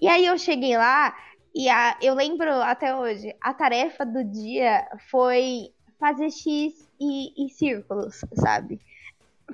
E 0.00 0.06
aí 0.08 0.26
eu 0.26 0.36
cheguei 0.38 0.76
lá 0.76 1.16
e 1.54 1.68
a, 1.68 1.96
eu 2.02 2.14
lembro 2.14 2.50
até 2.50 2.94
hoje, 2.94 3.34
a 3.40 3.54
tarefa 3.54 4.04
do 4.04 4.24
dia 4.24 4.86
foi 5.10 5.68
fazer 5.98 6.30
X 6.30 6.72
e, 7.00 7.46
e 7.46 7.48
círculos, 7.50 8.20
sabe? 8.34 8.78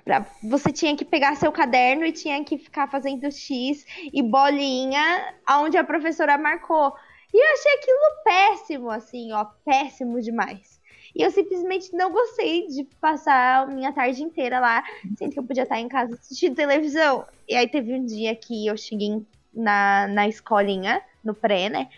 Pra, 0.05 0.25
você 0.43 0.73
tinha 0.73 0.97
que 0.97 1.05
pegar 1.05 1.37
seu 1.37 1.51
caderno 1.51 2.05
e 2.05 2.13
tinha 2.13 2.43
que 2.45 2.57
ficar 2.57 2.89
fazendo 2.89 3.31
X 3.31 3.85
e 4.13 4.23
bolinha 4.23 5.35
aonde 5.47 5.77
a 5.77 5.85
professora 5.85 6.39
marcou. 6.39 6.95
E 7.33 7.37
eu 7.37 7.55
achei 7.55 7.73
aquilo 7.75 8.25
péssimo, 8.25 8.91
assim, 8.91 9.33
ó, 9.33 9.45
péssimo 9.65 10.21
demais. 10.21 10.81
E 11.15 11.23
eu 11.23 11.31
simplesmente 11.31 11.93
não 11.93 12.13
gostei 12.13 12.67
de 12.69 12.85
passar 13.01 13.65
a 13.65 13.67
minha 13.67 13.93
tarde 13.93 14.23
inteira 14.23 14.61
lá, 14.61 14.85
sendo 15.17 15.33
que 15.33 15.39
eu 15.39 15.45
podia 15.45 15.65
estar 15.65 15.79
em 15.79 15.89
casa 15.89 16.15
assistindo 16.15 16.55
televisão. 16.55 17.27
E 17.49 17.55
aí 17.55 17.69
teve 17.69 17.93
um 17.95 18.05
dia 18.05 18.35
que 18.37 18.67
eu 18.67 18.77
cheguei 18.77 19.25
na, 19.53 20.07
na 20.09 20.29
escolinha, 20.29 21.03
no 21.25 21.35
pré, 21.35 21.69
né? 21.69 21.89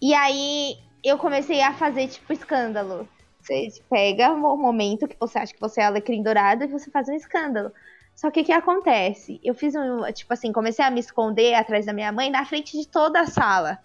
E 0.00 0.14
aí 0.14 0.76
eu 1.02 1.18
comecei 1.18 1.60
a 1.62 1.72
fazer, 1.72 2.08
tipo, 2.08 2.32
escândalo. 2.32 3.08
Você 3.44 3.82
pega 3.90 4.32
o 4.32 4.56
momento 4.56 5.06
que 5.06 5.16
você 5.20 5.38
acha 5.38 5.52
que 5.52 5.60
você 5.60 5.82
é 5.82 5.84
alecrim 5.84 6.22
dourado 6.22 6.64
e 6.64 6.66
você 6.66 6.90
faz 6.90 7.08
um 7.08 7.14
escândalo. 7.14 7.70
Só 8.14 8.30
que 8.30 8.40
o 8.40 8.44
que 8.44 8.52
acontece? 8.52 9.38
Eu 9.44 9.54
fiz 9.54 9.74
um, 9.74 10.00
tipo 10.12 10.32
assim, 10.32 10.50
comecei 10.50 10.84
a 10.84 10.90
me 10.90 11.00
esconder 11.00 11.54
atrás 11.54 11.84
da 11.84 11.92
minha 11.92 12.10
mãe 12.10 12.30
na 12.30 12.44
frente 12.46 12.78
de 12.78 12.88
toda 12.88 13.20
a 13.20 13.26
sala. 13.26 13.78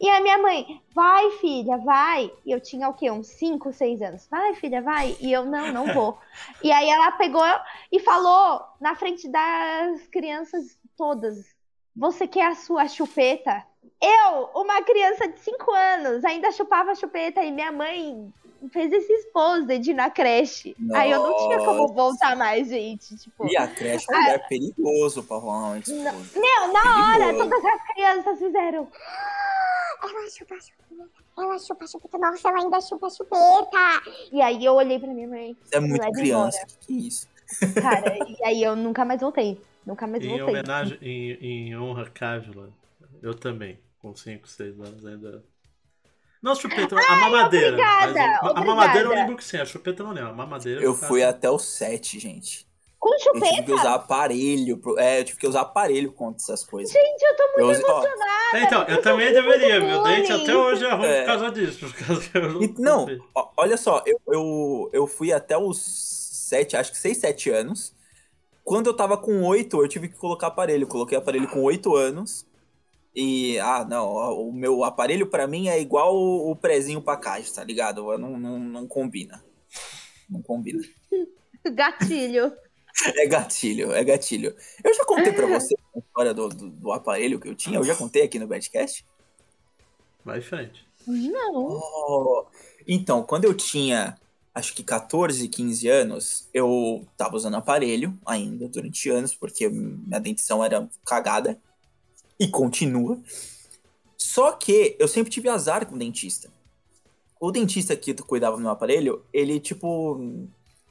E 0.00 0.08
a 0.08 0.20
minha 0.20 0.38
mãe, 0.38 0.80
vai 0.94 1.30
filha, 1.32 1.76
vai. 1.76 2.32
E 2.46 2.52
eu 2.52 2.60
tinha 2.60 2.88
o 2.88 2.94
quê? 2.94 3.10
Uns 3.10 3.26
5, 3.26 3.72
6 3.72 4.02
anos. 4.02 4.26
Vai 4.30 4.54
filha, 4.54 4.80
vai. 4.80 5.16
E 5.20 5.30
eu, 5.30 5.44
não, 5.44 5.70
não 5.72 5.92
vou. 5.92 6.18
e 6.62 6.72
aí 6.72 6.88
ela 6.88 7.12
pegou 7.12 7.44
e 7.90 8.00
falou 8.00 8.62
na 8.80 8.94
frente 8.94 9.28
das 9.28 10.06
crianças 10.08 10.78
todas: 10.96 11.54
Você 11.94 12.26
quer 12.26 12.46
a 12.46 12.54
sua 12.54 12.88
chupeta? 12.88 13.64
Eu, 14.00 14.50
uma 14.54 14.82
criança 14.82 15.28
de 15.28 15.38
5 15.38 15.70
anos, 15.70 16.24
ainda 16.24 16.50
chupava 16.50 16.94
chupeta 16.94 17.42
e 17.44 17.52
minha 17.52 17.70
mãe 17.70 18.32
fez 18.70 18.92
esse 18.92 19.12
exposed 19.12 19.92
na 19.94 20.10
creche. 20.10 20.76
Aí 20.94 21.10
eu 21.10 21.22
não 21.22 21.36
tinha 21.36 21.58
como 21.58 21.82
Nossa. 21.82 21.94
voltar 21.94 22.36
mais, 22.36 22.68
gente. 22.68 23.16
Tipo, 23.16 23.46
E 23.50 23.56
a 23.56 23.66
creche 23.68 24.06
é 24.10 24.14
um 24.14 24.20
lugar 24.20 24.48
perigoso 24.48 25.22
pra 25.24 25.36
rolar 25.38 25.70
um 25.72 25.76
expose. 25.78 26.38
meu, 26.38 26.72
na 26.72 27.12
hora, 27.12 27.24
Perigoso. 27.26 27.50
todas 27.50 27.64
as 27.64 27.86
crianças 27.94 28.38
fizeram. 28.38 28.88
Ela 30.02 30.28
chupa 30.30 30.54
chupeta. 30.60 31.08
Ela 31.38 31.58
chupa 31.60 31.86
chupeta. 31.86 32.18
Nossa, 32.18 32.48
ela 32.48 32.58
ainda 32.58 32.80
chupa 32.80 33.08
chupeta. 33.08 34.02
E 34.32 34.42
aí 34.42 34.64
eu 34.64 34.74
olhei 34.74 34.98
pra 34.98 35.08
minha 35.12 35.28
mãe, 35.28 35.56
Você 35.62 35.76
é 35.76 35.80
muito 35.80 36.00
Leva 36.02 36.12
criança. 36.12 36.66
Que 36.66 36.86
que 36.86 36.92
é 36.92 36.96
isso? 36.96 37.28
cara, 37.80 38.16
e 38.28 38.44
aí 38.44 38.62
eu 38.62 38.74
nunca 38.74 39.04
mais 39.04 39.20
voltei. 39.20 39.60
Nunca 39.86 40.06
mais 40.08 40.24
Em 40.24 40.28
voltei. 40.28 40.46
homenagem, 40.48 40.98
em, 41.00 41.68
em 41.70 41.76
honra 41.78 42.02
a 42.02 42.10
Cájula, 42.10 42.70
eu 43.22 43.32
também, 43.34 43.78
com 44.00 44.14
5, 44.14 44.48
6 44.48 44.80
anos 44.80 45.06
ainda. 45.06 45.44
Não, 46.42 46.54
chupeta, 46.56 46.96
a 46.98 47.16
mamadeira. 47.16 47.68
obrigada, 47.68 48.06
mas 48.06 48.16
a- 48.16 48.20
a 48.20 48.34
obrigada. 48.50 48.64
mamadeira 48.66 49.08
eu 49.08 49.14
lembro 49.14 49.36
que 49.36 49.44
sim, 49.44 49.58
a 49.58 49.64
chupeta 49.64 50.02
eu 50.02 50.06
não 50.06 50.12
lembro. 50.12 50.30
A 50.30 50.34
mamadeira 50.34 50.82
Eu 50.82 50.94
fui 50.94 51.22
até 51.22 51.48
os 51.50 51.64
7, 51.64 52.18
gente. 52.18 52.66
Com 52.98 53.12
Eu 53.14 53.18
tive 53.18 53.40
que 53.40 53.46
chupeta? 53.56 53.74
usar 53.74 53.94
aparelho. 53.94 54.76
pro- 54.78 54.98
É, 54.98 55.20
eu 55.20 55.24
tive 55.24 55.38
que 55.38 55.46
usar 55.46 55.62
aparelho 55.62 56.12
contra 56.12 56.42
essas 56.42 56.64
coisas. 56.64 56.92
Gente, 56.92 57.22
eu 57.22 57.36
tô 57.36 57.42
muito 57.44 57.58
Eu, 57.60 57.70
emocionada. 57.88 58.56
É, 58.56 58.62
então, 58.62 58.82
eu 58.82 58.96
eu 58.96 59.02
também 59.02 59.32
deveria. 59.32 59.80
Meu 59.80 60.02
dente 60.04 60.32
até 60.32 60.54
hoje 60.56 60.84
é 60.84 60.92
ruim 60.92 61.06
É. 61.06 61.20
por 61.20 61.26
causa 61.26 61.50
disso. 61.50 61.78
Por 61.80 62.06
causa 62.06 62.28
que 62.28 62.38
eu 62.38 62.74
Não, 62.78 63.06
sei. 63.06 63.18
ó, 63.34 63.48
olha 63.56 63.76
só, 63.76 64.02
eu, 64.06 64.20
eu, 64.28 64.90
eu 64.92 65.06
fui 65.06 65.32
até 65.32 65.56
os 65.58 65.78
7, 65.80 66.76
acho 66.76 66.92
que 66.92 66.98
6, 66.98 67.16
7 67.18 67.50
anos. 67.50 67.92
Quando 68.64 68.86
eu 68.88 68.94
tava 68.94 69.16
com 69.16 69.42
8, 69.44 69.80
eu 69.82 69.88
tive 69.88 70.08
que 70.08 70.16
colocar 70.16 70.46
aparelho. 70.48 70.86
Coloquei 70.86 71.18
aparelho 71.18 71.48
com 71.48 71.60
8 71.62 71.96
anos. 71.96 72.46
E, 73.14 73.58
ah, 73.58 73.84
não, 73.84 74.10
o 74.10 74.52
meu 74.52 74.84
aparelho 74.84 75.26
pra 75.26 75.46
mim 75.46 75.68
é 75.68 75.78
igual 75.80 76.16
o, 76.16 76.50
o 76.50 76.56
prezinho 76.56 77.02
pra 77.02 77.16
caixa, 77.16 77.54
tá 77.54 77.64
ligado? 77.64 78.16
Não, 78.16 78.38
não, 78.38 78.58
não 78.58 78.86
combina. 78.86 79.44
Não 80.28 80.40
combina. 80.42 80.82
Gatilho. 81.74 82.52
É 83.16 83.26
gatilho, 83.26 83.90
é 83.90 84.04
gatilho. 84.04 84.54
Eu 84.84 84.92
já 84.92 85.02
contei 85.06 85.32
pra 85.32 85.46
você 85.46 85.74
a 85.96 85.98
história 85.98 86.34
do, 86.34 86.50
do, 86.50 86.68
do 86.68 86.92
aparelho 86.92 87.40
que 87.40 87.48
eu 87.48 87.54
tinha? 87.54 87.78
Eu 87.78 87.84
já 87.84 87.96
contei 87.96 88.24
aqui 88.24 88.38
no 88.38 88.46
Badcast? 88.46 89.06
Frente. 90.42 90.86
Não. 91.06 91.80
Oh, 91.80 92.44
Então, 92.86 93.22
quando 93.22 93.44
eu 93.44 93.54
tinha 93.54 94.18
acho 94.54 94.74
que 94.74 94.82
14, 94.82 95.48
15 95.48 95.88
anos, 95.88 96.48
eu 96.52 97.06
tava 97.16 97.36
usando 97.36 97.56
aparelho 97.56 98.18
ainda 98.26 98.68
durante 98.68 99.08
anos, 99.08 99.34
porque 99.34 99.68
minha 99.68 100.20
dentição 100.20 100.62
era 100.62 100.88
cagada. 101.06 101.58
E 102.42 102.48
continua. 102.48 103.20
Só 104.16 104.50
que 104.50 104.96
eu 104.98 105.06
sempre 105.06 105.30
tive 105.30 105.48
azar 105.48 105.86
com 105.86 105.94
o 105.94 105.98
dentista. 105.98 106.50
O 107.38 107.52
dentista 107.52 107.94
que 107.94 108.12
cuidava 108.14 108.56
do 108.56 108.62
meu 108.62 108.72
aparelho, 108.72 109.24
ele 109.32 109.60
tipo. 109.60 110.48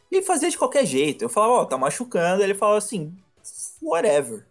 Ele 0.09 0.21
fazia 0.21 0.49
de 0.49 0.57
qualquer 0.57 0.85
jeito. 0.85 1.23
Eu 1.23 1.29
falava, 1.29 1.53
ó, 1.53 1.65
tá 1.65 1.77
machucando. 1.77 2.41
Ele 2.41 2.53
falava 2.53 2.77
assim, 2.77 3.13
whatever. 3.81 4.47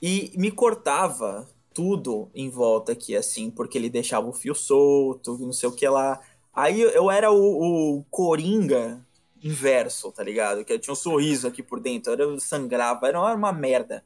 E 0.00 0.32
me 0.36 0.50
cortava 0.50 1.46
tudo 1.74 2.30
em 2.34 2.48
volta 2.48 2.92
aqui, 2.92 3.14
assim, 3.14 3.50
porque 3.50 3.76
ele 3.76 3.90
deixava 3.90 4.26
o 4.26 4.32
fio 4.32 4.54
solto, 4.54 5.36
não 5.38 5.52
sei 5.52 5.68
o 5.68 5.72
que 5.72 5.86
lá. 5.86 6.18
Aí 6.54 6.80
eu 6.80 7.10
era 7.10 7.30
o, 7.30 7.98
o 7.98 8.04
Coringa 8.04 9.04
inverso, 9.42 10.10
tá 10.12 10.22
ligado? 10.22 10.64
Que 10.64 10.72
eu 10.72 10.78
tinha 10.78 10.92
um 10.92 10.96
sorriso 10.96 11.46
aqui 11.46 11.62
por 11.62 11.78
dentro, 11.78 12.14
eu 12.14 12.40
sangrava, 12.40 13.06
era 13.06 13.20
uma 13.20 13.52
merda. 13.52 14.02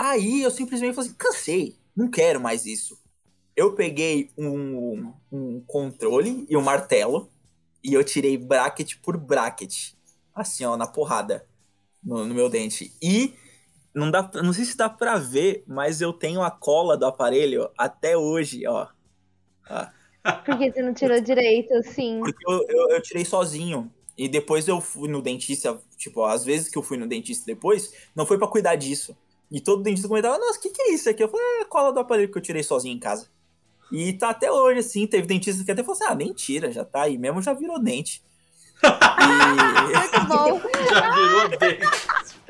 Aí 0.00 0.40
eu 0.40 0.50
simplesmente 0.50 0.94
falei 0.94 1.10
assim, 1.10 1.18
cansei, 1.18 1.76
não 1.94 2.10
quero 2.10 2.40
mais 2.40 2.64
isso. 2.64 2.98
Eu 3.54 3.74
peguei 3.74 4.30
um, 4.38 5.12
um 5.30 5.60
controle 5.66 6.46
e 6.48 6.56
um 6.56 6.62
martelo 6.62 7.30
e 7.84 7.92
eu 7.92 8.02
tirei 8.02 8.38
bracket 8.38 8.94
por 9.02 9.18
bracket, 9.18 9.92
assim, 10.34 10.64
ó, 10.64 10.74
na 10.74 10.86
porrada, 10.86 11.46
no, 12.02 12.24
no 12.24 12.34
meu 12.34 12.48
dente. 12.48 12.90
E 13.02 13.34
não, 13.94 14.10
dá, 14.10 14.30
não 14.42 14.54
sei 14.54 14.64
se 14.64 14.74
dá 14.74 14.88
pra 14.88 15.18
ver, 15.18 15.64
mas 15.66 16.00
eu 16.00 16.14
tenho 16.14 16.40
a 16.40 16.50
cola 16.50 16.96
do 16.96 17.04
aparelho 17.04 17.70
até 17.76 18.16
hoje, 18.16 18.66
ó. 18.66 18.88
Por 20.46 20.56
que 20.56 20.72
você 20.72 20.80
não 20.80 20.94
tirou 20.94 21.20
direito, 21.20 21.74
assim? 21.74 22.20
Porque 22.20 22.42
eu, 22.50 22.66
eu, 22.70 22.90
eu 22.92 23.02
tirei 23.02 23.26
sozinho. 23.26 23.92
E 24.16 24.28
depois 24.28 24.66
eu 24.66 24.80
fui 24.80 25.10
no 25.10 25.20
dentista, 25.20 25.78
tipo, 25.98 26.24
às 26.24 26.42
vezes 26.42 26.70
que 26.70 26.78
eu 26.78 26.82
fui 26.82 26.96
no 26.96 27.06
dentista 27.06 27.44
depois, 27.44 27.92
não 28.16 28.24
foi 28.24 28.38
pra 28.38 28.48
cuidar 28.48 28.76
disso. 28.76 29.14
E 29.50 29.60
todo 29.60 29.82
dentista 29.82 30.08
comentava, 30.08 30.38
nossa, 30.38 30.58
o 30.58 30.62
que, 30.62 30.70
que 30.70 30.82
é 30.82 30.92
isso 30.92 31.10
aqui? 31.10 31.22
Eu 31.22 31.28
falei, 31.28 31.44
é 31.58 31.62
a 31.62 31.66
cola 31.66 31.92
do 31.92 31.98
aparelho 31.98 32.30
que 32.30 32.38
eu 32.38 32.42
tirei 32.42 32.62
sozinho 32.62 32.94
em 32.94 33.00
casa. 33.00 33.26
E 33.90 34.12
tá 34.12 34.30
até 34.30 34.50
hoje, 34.50 34.78
assim, 34.78 35.06
teve 35.06 35.26
dentista 35.26 35.64
que 35.64 35.70
até 35.72 35.82
falou 35.82 35.96
assim, 35.96 36.12
ah, 36.12 36.14
nem 36.14 36.32
tira, 36.32 36.70
já 36.70 36.84
tá 36.84 37.02
aí 37.02 37.18
mesmo, 37.18 37.42
já 37.42 37.52
virou 37.52 37.80
dente. 37.80 38.22
E, 38.82 38.86
bom. 40.28 40.60
Já 40.88 41.14
virou 41.14 41.48
dente. 41.48 42.40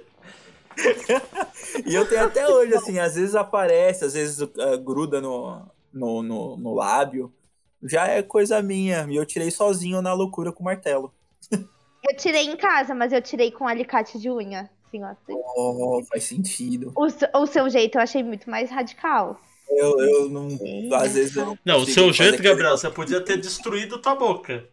e 1.86 1.94
eu 1.94 2.06
tenho 2.06 2.24
até 2.24 2.46
hoje, 2.46 2.74
assim, 2.74 2.98
às 2.98 3.14
vezes 3.14 3.34
aparece, 3.34 4.04
às 4.04 4.14
vezes 4.14 4.40
uh, 4.40 4.78
gruda 4.82 5.20
no, 5.20 5.62
no, 5.92 6.22
no, 6.22 6.56
no 6.56 6.74
lábio. 6.74 7.32
Já 7.82 8.06
é 8.06 8.22
coisa 8.22 8.60
minha. 8.62 9.06
E 9.08 9.16
eu 9.16 9.24
tirei 9.24 9.50
sozinho 9.50 10.02
na 10.02 10.12
loucura 10.12 10.52
com 10.52 10.62
o 10.62 10.64
martelo. 10.64 11.14
Eu 11.50 12.16
tirei 12.16 12.46
em 12.46 12.56
casa, 12.56 12.94
mas 12.94 13.12
eu 13.12 13.22
tirei 13.22 13.50
com 13.50 13.66
alicate 13.66 14.18
de 14.18 14.30
unha. 14.30 14.70
Assim, 14.98 15.32
ó. 15.32 15.98
Oh, 15.98 16.04
faz 16.04 16.24
sentido. 16.24 16.92
O, 16.96 17.06
s- 17.06 17.30
o 17.34 17.46
seu 17.46 17.68
jeito 17.70 17.96
eu 17.98 18.02
achei 18.02 18.22
muito 18.22 18.48
mais 18.50 18.70
radical. 18.70 19.38
Eu, 19.68 20.00
eu 20.00 20.28
não. 20.28 20.48
Às 20.96 21.14
vezes 21.14 21.36
eu 21.36 21.46
não. 21.46 21.58
Não, 21.64 21.78
o 21.82 21.86
seu 21.86 22.12
jeito, 22.12 22.42
Gabriel, 22.42 22.76
você 22.76 22.90
podia 22.90 23.20
ter 23.20 23.36
destruído 23.36 23.98
tua 24.00 24.14
boca. 24.14 24.64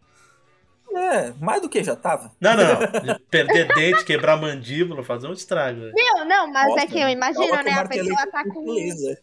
É, 0.96 1.32
mais 1.40 1.62
do 1.62 1.70
que 1.70 1.84
já 1.84 1.96
tava. 1.96 2.32
Não, 2.42 2.56
não. 2.56 3.20
Perder 3.30 3.68
dente, 3.76 4.04
quebrar 4.04 4.38
mandíbula, 4.38 5.04
fazer 5.04 5.28
um 5.28 5.34
estrago. 5.34 5.82
Meu, 5.94 6.26
não, 6.26 6.52
mas 6.52 6.70
Nossa, 6.70 6.82
é 6.82 6.88
que 6.88 7.00
eu 7.00 7.10
imagino, 7.10 7.56
né? 7.64 7.74
eu 7.76 7.82
A 7.82 7.86
pessoa 7.88 8.28
tá 8.32 8.44
com. 8.44 8.64
Beleza. 8.64 9.22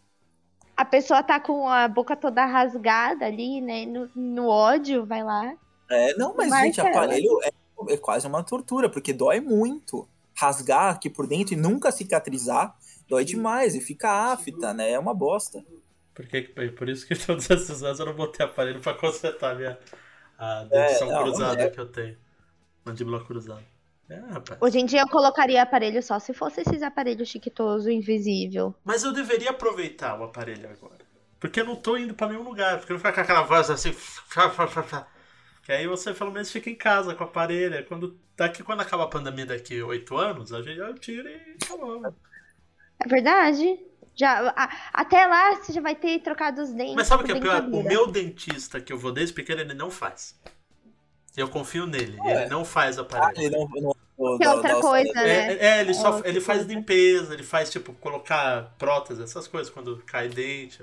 A 0.76 0.84
pessoa 0.84 1.22
tá 1.22 1.40
com 1.40 1.68
a 1.68 1.88
boca 1.88 2.16
toda 2.16 2.44
rasgada 2.44 3.26
ali, 3.26 3.60
né? 3.60 3.86
No, 3.86 4.08
no 4.14 4.48
ódio, 4.48 5.04
vai 5.04 5.22
lá. 5.22 5.54
É, 5.90 6.16
não, 6.16 6.34
mas, 6.36 6.52
gente, 6.52 6.80
Martelo. 6.80 6.88
aparelho 6.88 7.40
é 7.42 7.50
é 7.88 7.96
quase 7.96 8.26
uma 8.26 8.42
tortura, 8.42 8.88
porque 8.88 9.12
dói 9.12 9.40
muito. 9.40 10.08
Rasgar 10.36 10.94
aqui 10.94 11.08
por 11.08 11.26
dentro 11.26 11.54
e 11.54 11.56
nunca 11.56 11.92
cicatrizar, 11.92 12.76
dói 13.08 13.24
demais 13.24 13.74
e 13.74 13.80
fica 13.80 14.32
afta, 14.32 14.74
né? 14.74 14.90
É 14.92 14.98
uma 14.98 15.14
bosta. 15.14 15.64
Porque, 16.14 16.42
por 16.76 16.88
isso 16.88 17.06
que 17.06 17.14
todos 17.16 17.48
esses 17.50 17.82
anos 17.82 17.98
eu 17.98 18.06
não 18.06 18.14
botei 18.14 18.44
aparelho 18.46 18.80
pra 18.80 18.94
consertar 18.94 19.56
minha, 19.56 19.78
a 20.38 20.64
dentição 20.64 21.08
É, 21.08 21.12
não, 21.12 21.22
cruzada 21.22 21.62
é. 21.62 21.70
que 21.70 21.80
eu 21.80 21.86
tenho. 21.86 22.16
Mandíbula 22.84 23.24
cruzada. 23.24 23.64
É, 24.08 24.16
rapaz. 24.16 24.60
Hoje 24.60 24.78
em 24.78 24.84
dia 24.86 25.00
eu 25.00 25.08
colocaria 25.08 25.62
aparelho 25.62 26.02
só 26.02 26.18
se 26.18 26.34
fosse 26.34 26.60
esses 26.60 26.82
aparelhos 26.82 27.28
chiquitoso, 27.28 27.90
invisível. 27.90 28.74
Mas 28.84 29.02
eu 29.02 29.12
deveria 29.12 29.50
aproveitar 29.50 30.20
o 30.20 30.24
aparelho 30.24 30.68
agora. 30.68 31.04
Porque 31.40 31.60
eu 31.60 31.64
não 31.64 31.76
tô 31.76 31.96
indo 31.96 32.14
pra 32.14 32.28
nenhum 32.28 32.42
lugar. 32.42 32.78
Porque 32.78 32.92
eu 32.92 32.94
não 32.94 32.98
ficar 32.98 33.12
com 33.12 33.20
aquela 33.20 33.42
voz 33.42 33.70
assim. 33.70 33.94
Que 35.64 35.72
aí 35.72 35.86
você 35.86 36.12
pelo 36.12 36.30
menos 36.30 36.50
fica 36.50 36.68
em 36.70 36.74
casa 36.74 37.14
com 37.14 37.24
o 37.24 37.26
aparelho. 37.26 37.76
Aí 37.76 37.82
Quando, 37.82 38.18
daqui, 38.36 38.62
quando 38.62 38.80
acaba 38.82 39.04
a 39.04 39.08
pandemia 39.08 39.46
daqui 39.46 39.82
oito 39.82 40.16
anos, 40.16 40.52
a 40.52 40.60
gente 40.62 40.78
eu 40.78 40.94
tiro 40.98 41.28
e 41.28 41.56
acabou. 41.62 42.14
É 43.00 43.08
verdade. 43.08 43.78
Já, 44.16 44.50
a- 44.50 44.70
até 44.92 45.26
lá 45.26 45.56
você 45.56 45.72
já 45.72 45.80
vai 45.80 45.94
ter 45.96 46.20
trocado 46.20 46.62
os 46.62 46.70
dentes. 46.70 46.94
Mas 46.94 47.06
sabe 47.08 47.22
o 47.24 47.26
que 47.26 47.32
é 47.32 47.40
pior? 47.40 47.62
O 47.64 47.82
meu 47.82 48.06
dentista 48.06 48.80
que 48.80 48.92
eu 48.92 48.98
vou 48.98 49.10
desde 49.12 49.34
pequeno, 49.34 49.60
ele 49.62 49.74
não 49.74 49.90
faz. 49.90 50.38
Eu 51.36 51.48
confio 51.48 51.86
nele. 51.86 52.16
Ué. 52.20 52.42
Ele 52.42 52.46
não 52.50 52.64
faz 52.64 52.96
Ah, 52.98 53.02
aparelho. 53.02 53.40
ele 53.42 53.56
não, 53.56 53.68
não, 53.68 53.96
não 54.18 54.38
Que 54.38 54.44
é 54.44 54.50
outra 54.50 54.80
coisa, 54.80 55.12
salário. 55.12 55.32
né? 55.32 55.52
É, 55.54 55.66
é, 55.66 55.80
ele, 55.80 55.94
só, 55.94 56.14
outra 56.16 56.28
ele 56.28 56.40
faz 56.40 56.64
limpeza, 56.64 57.34
ele 57.34 57.42
faz, 57.42 57.70
tipo, 57.70 57.92
colocar 57.94 58.72
prótese, 58.78 59.20
essas 59.22 59.48
coisas, 59.48 59.72
quando 59.72 59.96
cai 60.06 60.28
dente, 60.28 60.82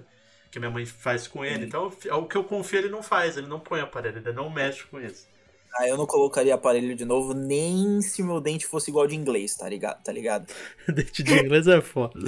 que 0.52 0.60
minha 0.60 0.70
mãe 0.70 0.86
faz 0.86 1.28
com 1.28 1.44
ele. 1.46 1.66
Então, 1.66 1.88
o 1.88 2.28
que 2.28 2.36
eu 2.36 2.44
confio, 2.44 2.80
ele 2.80 2.90
não 2.90 3.02
faz, 3.02 3.38
ele 3.38 3.48
não 3.48 3.60
põe 3.60 3.80
aparelho, 3.80 4.18
ele 4.20 4.34
não 4.34 4.50
mexe 4.50 4.84
com 4.84 5.00
isso. 5.00 5.26
Ah, 5.74 5.88
eu 5.88 5.96
não 5.96 6.06
colocaria 6.06 6.54
aparelho 6.54 6.94
de 6.94 7.06
novo, 7.06 7.34
nem 7.34 8.02
se 8.02 8.22
meu 8.22 8.42
dente 8.42 8.68
fosse 8.68 8.92
igual 8.92 9.08
de 9.08 9.16
inglês, 9.16 9.56
tá 9.56 9.70
ligado? 9.70 10.04
Tá 10.04 10.12
ligado? 10.12 10.54
Dente 10.94 11.24
de 11.24 11.34
inglês 11.34 11.66
é 11.66 11.80
foda. 11.80 12.20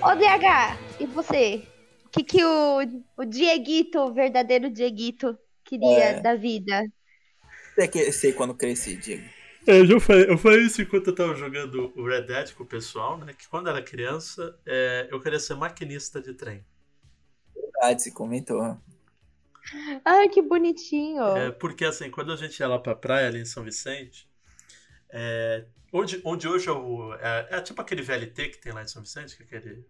Ô, 0.00 0.14
DH, 0.14 0.78
e 1.00 1.06
você? 1.06 1.66
O 2.04 2.08
que, 2.10 2.22
que 2.22 2.44
o, 2.44 2.78
o 3.16 3.24
Dieguito, 3.24 3.98
o 3.98 4.14
verdadeiro 4.14 4.70
Dieguito, 4.70 5.36
queria 5.64 6.04
É. 6.10 6.20
da 6.20 6.36
vida? 6.36 6.84
Até 7.72 7.88
que 7.88 8.12
sei 8.12 8.32
quando 8.32 8.54
cresci, 8.54 8.96
Diego. 8.96 9.28
É, 9.66 9.80
eu, 9.80 9.86
já 9.86 10.00
falei, 10.00 10.30
eu 10.30 10.38
falei 10.38 10.60
isso 10.60 10.80
enquanto 10.80 11.08
eu 11.08 11.14
tava 11.14 11.34
jogando 11.34 11.92
o 11.96 12.06
Red 12.06 12.22
Dead 12.22 12.52
com 12.54 12.62
o 12.62 12.66
pessoal, 12.66 13.18
né? 13.18 13.32
Que 13.32 13.48
quando 13.48 13.66
eu 13.66 13.72
era 13.72 13.82
criança, 13.82 14.56
é, 14.64 15.08
eu 15.10 15.20
queria 15.20 15.40
ser 15.40 15.54
maquinista 15.54 16.20
de 16.20 16.34
trem. 16.34 16.64
Verdade, 17.54 18.02
você 18.02 18.10
comentou. 18.12 18.78
Ai, 20.04 20.28
que 20.28 20.40
bonitinho. 20.40 21.36
É, 21.36 21.50
porque 21.50 21.84
assim, 21.84 22.10
quando 22.10 22.32
a 22.32 22.36
gente 22.36 22.58
ia 22.58 22.68
lá 22.68 22.78
pra 22.78 22.94
praia 22.94 23.26
ali 23.26 23.40
em 23.40 23.44
São 23.44 23.64
Vicente, 23.64 24.28
é, 25.10 25.64
onde, 25.92 26.20
onde 26.24 26.46
hoje 26.46 26.68
é 26.68 26.72
o. 26.72 27.14
É, 27.14 27.48
é 27.50 27.60
tipo 27.60 27.80
aquele 27.80 28.02
VLT 28.02 28.48
que 28.50 28.58
tem 28.58 28.72
lá 28.72 28.82
em 28.82 28.88
São 28.88 29.02
Vicente, 29.02 29.36
que 29.36 29.42
é 29.42 29.46
aquele 29.46 29.84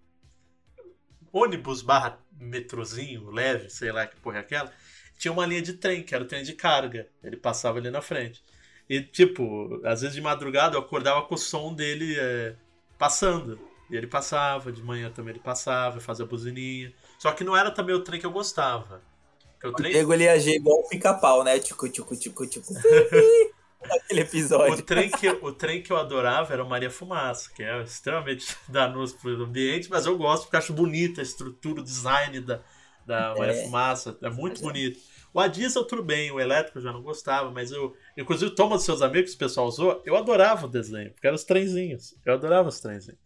ônibus 1.31 1.83
barra 1.83 2.19
metrozinho, 2.33 3.31
leve, 3.31 3.69
sei 3.69 3.93
lá 3.93 4.07
que 4.07 4.17
porra 4.17 4.39
é 4.39 4.41
aquela. 4.41 4.73
Tinha 5.19 5.33
uma 5.33 5.45
linha 5.45 5.62
de 5.62 5.75
trem, 5.75 6.03
que 6.03 6.15
era 6.15 6.25
o 6.25 6.27
trem 6.27 6.43
de 6.43 6.55
carga. 6.55 7.09
Ele 7.23 7.37
passava 7.37 7.79
ali 7.79 7.91
na 7.91 8.01
frente. 8.01 8.43
E, 8.88 9.03
tipo, 9.03 9.81
às 9.85 10.01
vezes 10.01 10.14
de 10.14 10.22
madrugada 10.22 10.77
eu 10.77 10.81
acordava 10.81 11.22
com 11.27 11.35
o 11.35 11.38
som 11.38 11.75
dele 11.75 12.16
é, 12.18 12.57
passando. 12.99 13.59
E 13.90 13.96
ele 13.96 14.07
passava, 14.07 14.72
de 14.72 14.83
manhã 14.83 15.11
também 15.11 15.33
ele 15.35 15.40
passava, 15.42 16.01
fazia 16.01 16.27
buzininha. 16.27 16.92
Só 17.18 17.33
que 17.33 17.44
não 17.44 17.57
era 17.57 17.70
também 17.70 17.94
o 17.94 18.03
trem 18.05 18.20
que 18.20 18.27
eu 18.27 18.33
gostava. 18.33 19.03
Porque 19.53 19.68
o 19.68 19.72
O 19.72 19.72
trem 19.72 19.92
Diego 19.92 20.12
ele 20.12 20.25
ia 20.25 20.33
agir 20.33 20.57
igual 20.57 20.81
o 20.81 20.88
pica-pau, 20.88 21.44
né? 21.44 21.59
Tico, 21.59 21.88
tico, 21.88 22.16
tico, 22.16 22.46
tico. 22.46 22.72
Aquele 23.90 24.20
O 24.66 24.75
episódio. 24.75 24.77
trem, 24.77 25.11
que, 25.11 25.29
o 25.29 25.53
trem 25.53 25.83
que 25.83 25.92
eu 25.92 25.96
adorava 25.96 26.53
era 26.53 26.64
o 26.64 26.68
Maria 26.68 26.90
Fumaça, 26.90 27.51
que 27.55 27.62
é 27.62 27.83
extremamente 27.83 28.57
danoso 28.68 29.16
pro 29.18 29.42
ambiente, 29.44 29.88
mas 29.88 30.07
eu 30.07 30.16
gosto 30.18 30.44
porque 30.44 30.57
acho 30.57 30.72
bonita 30.72 31.20
a 31.20 31.22
estrutura, 31.22 31.81
o 31.81 31.85
design 31.85 32.40
da, 32.40 32.61
da 33.07 33.35
Maria 33.37 33.55
É. 33.55 33.64
Fumaça, 33.64 34.19
é 34.21 34.29
muito 34.29 34.61
é. 34.61 34.62
bonito. 34.62 34.99
O 35.33 35.40
a 35.40 35.49
diesel 35.49 35.85
tudo 35.85 36.03
bem, 36.03 36.31
o 36.31 36.40
elétrico 36.40 36.79
eu 36.79 36.83
já 36.83 36.92
não 36.92 37.03
gostava, 37.03 37.51
mas 37.51 37.71
eu, 37.71 37.95
inclusive 38.16 38.51
o 38.51 38.55
Thomas 38.55 38.79
dos 38.79 38.87
seus 38.87 39.03
amigos 39.03 39.35
o 39.35 39.38
pessoal 39.38 39.66
usou, 39.66 40.03
eu 40.05 40.16
adorava 40.16 40.66
o 40.66 40.69
desenho, 40.69 41.12
porque 41.12 41.27
eram 41.27 41.35
os 41.35 41.45
trenzinhos, 41.45 42.14
eu 42.25 42.35
adorava 42.35 42.69
os 42.69 42.81
trenzinhos. 42.81 43.26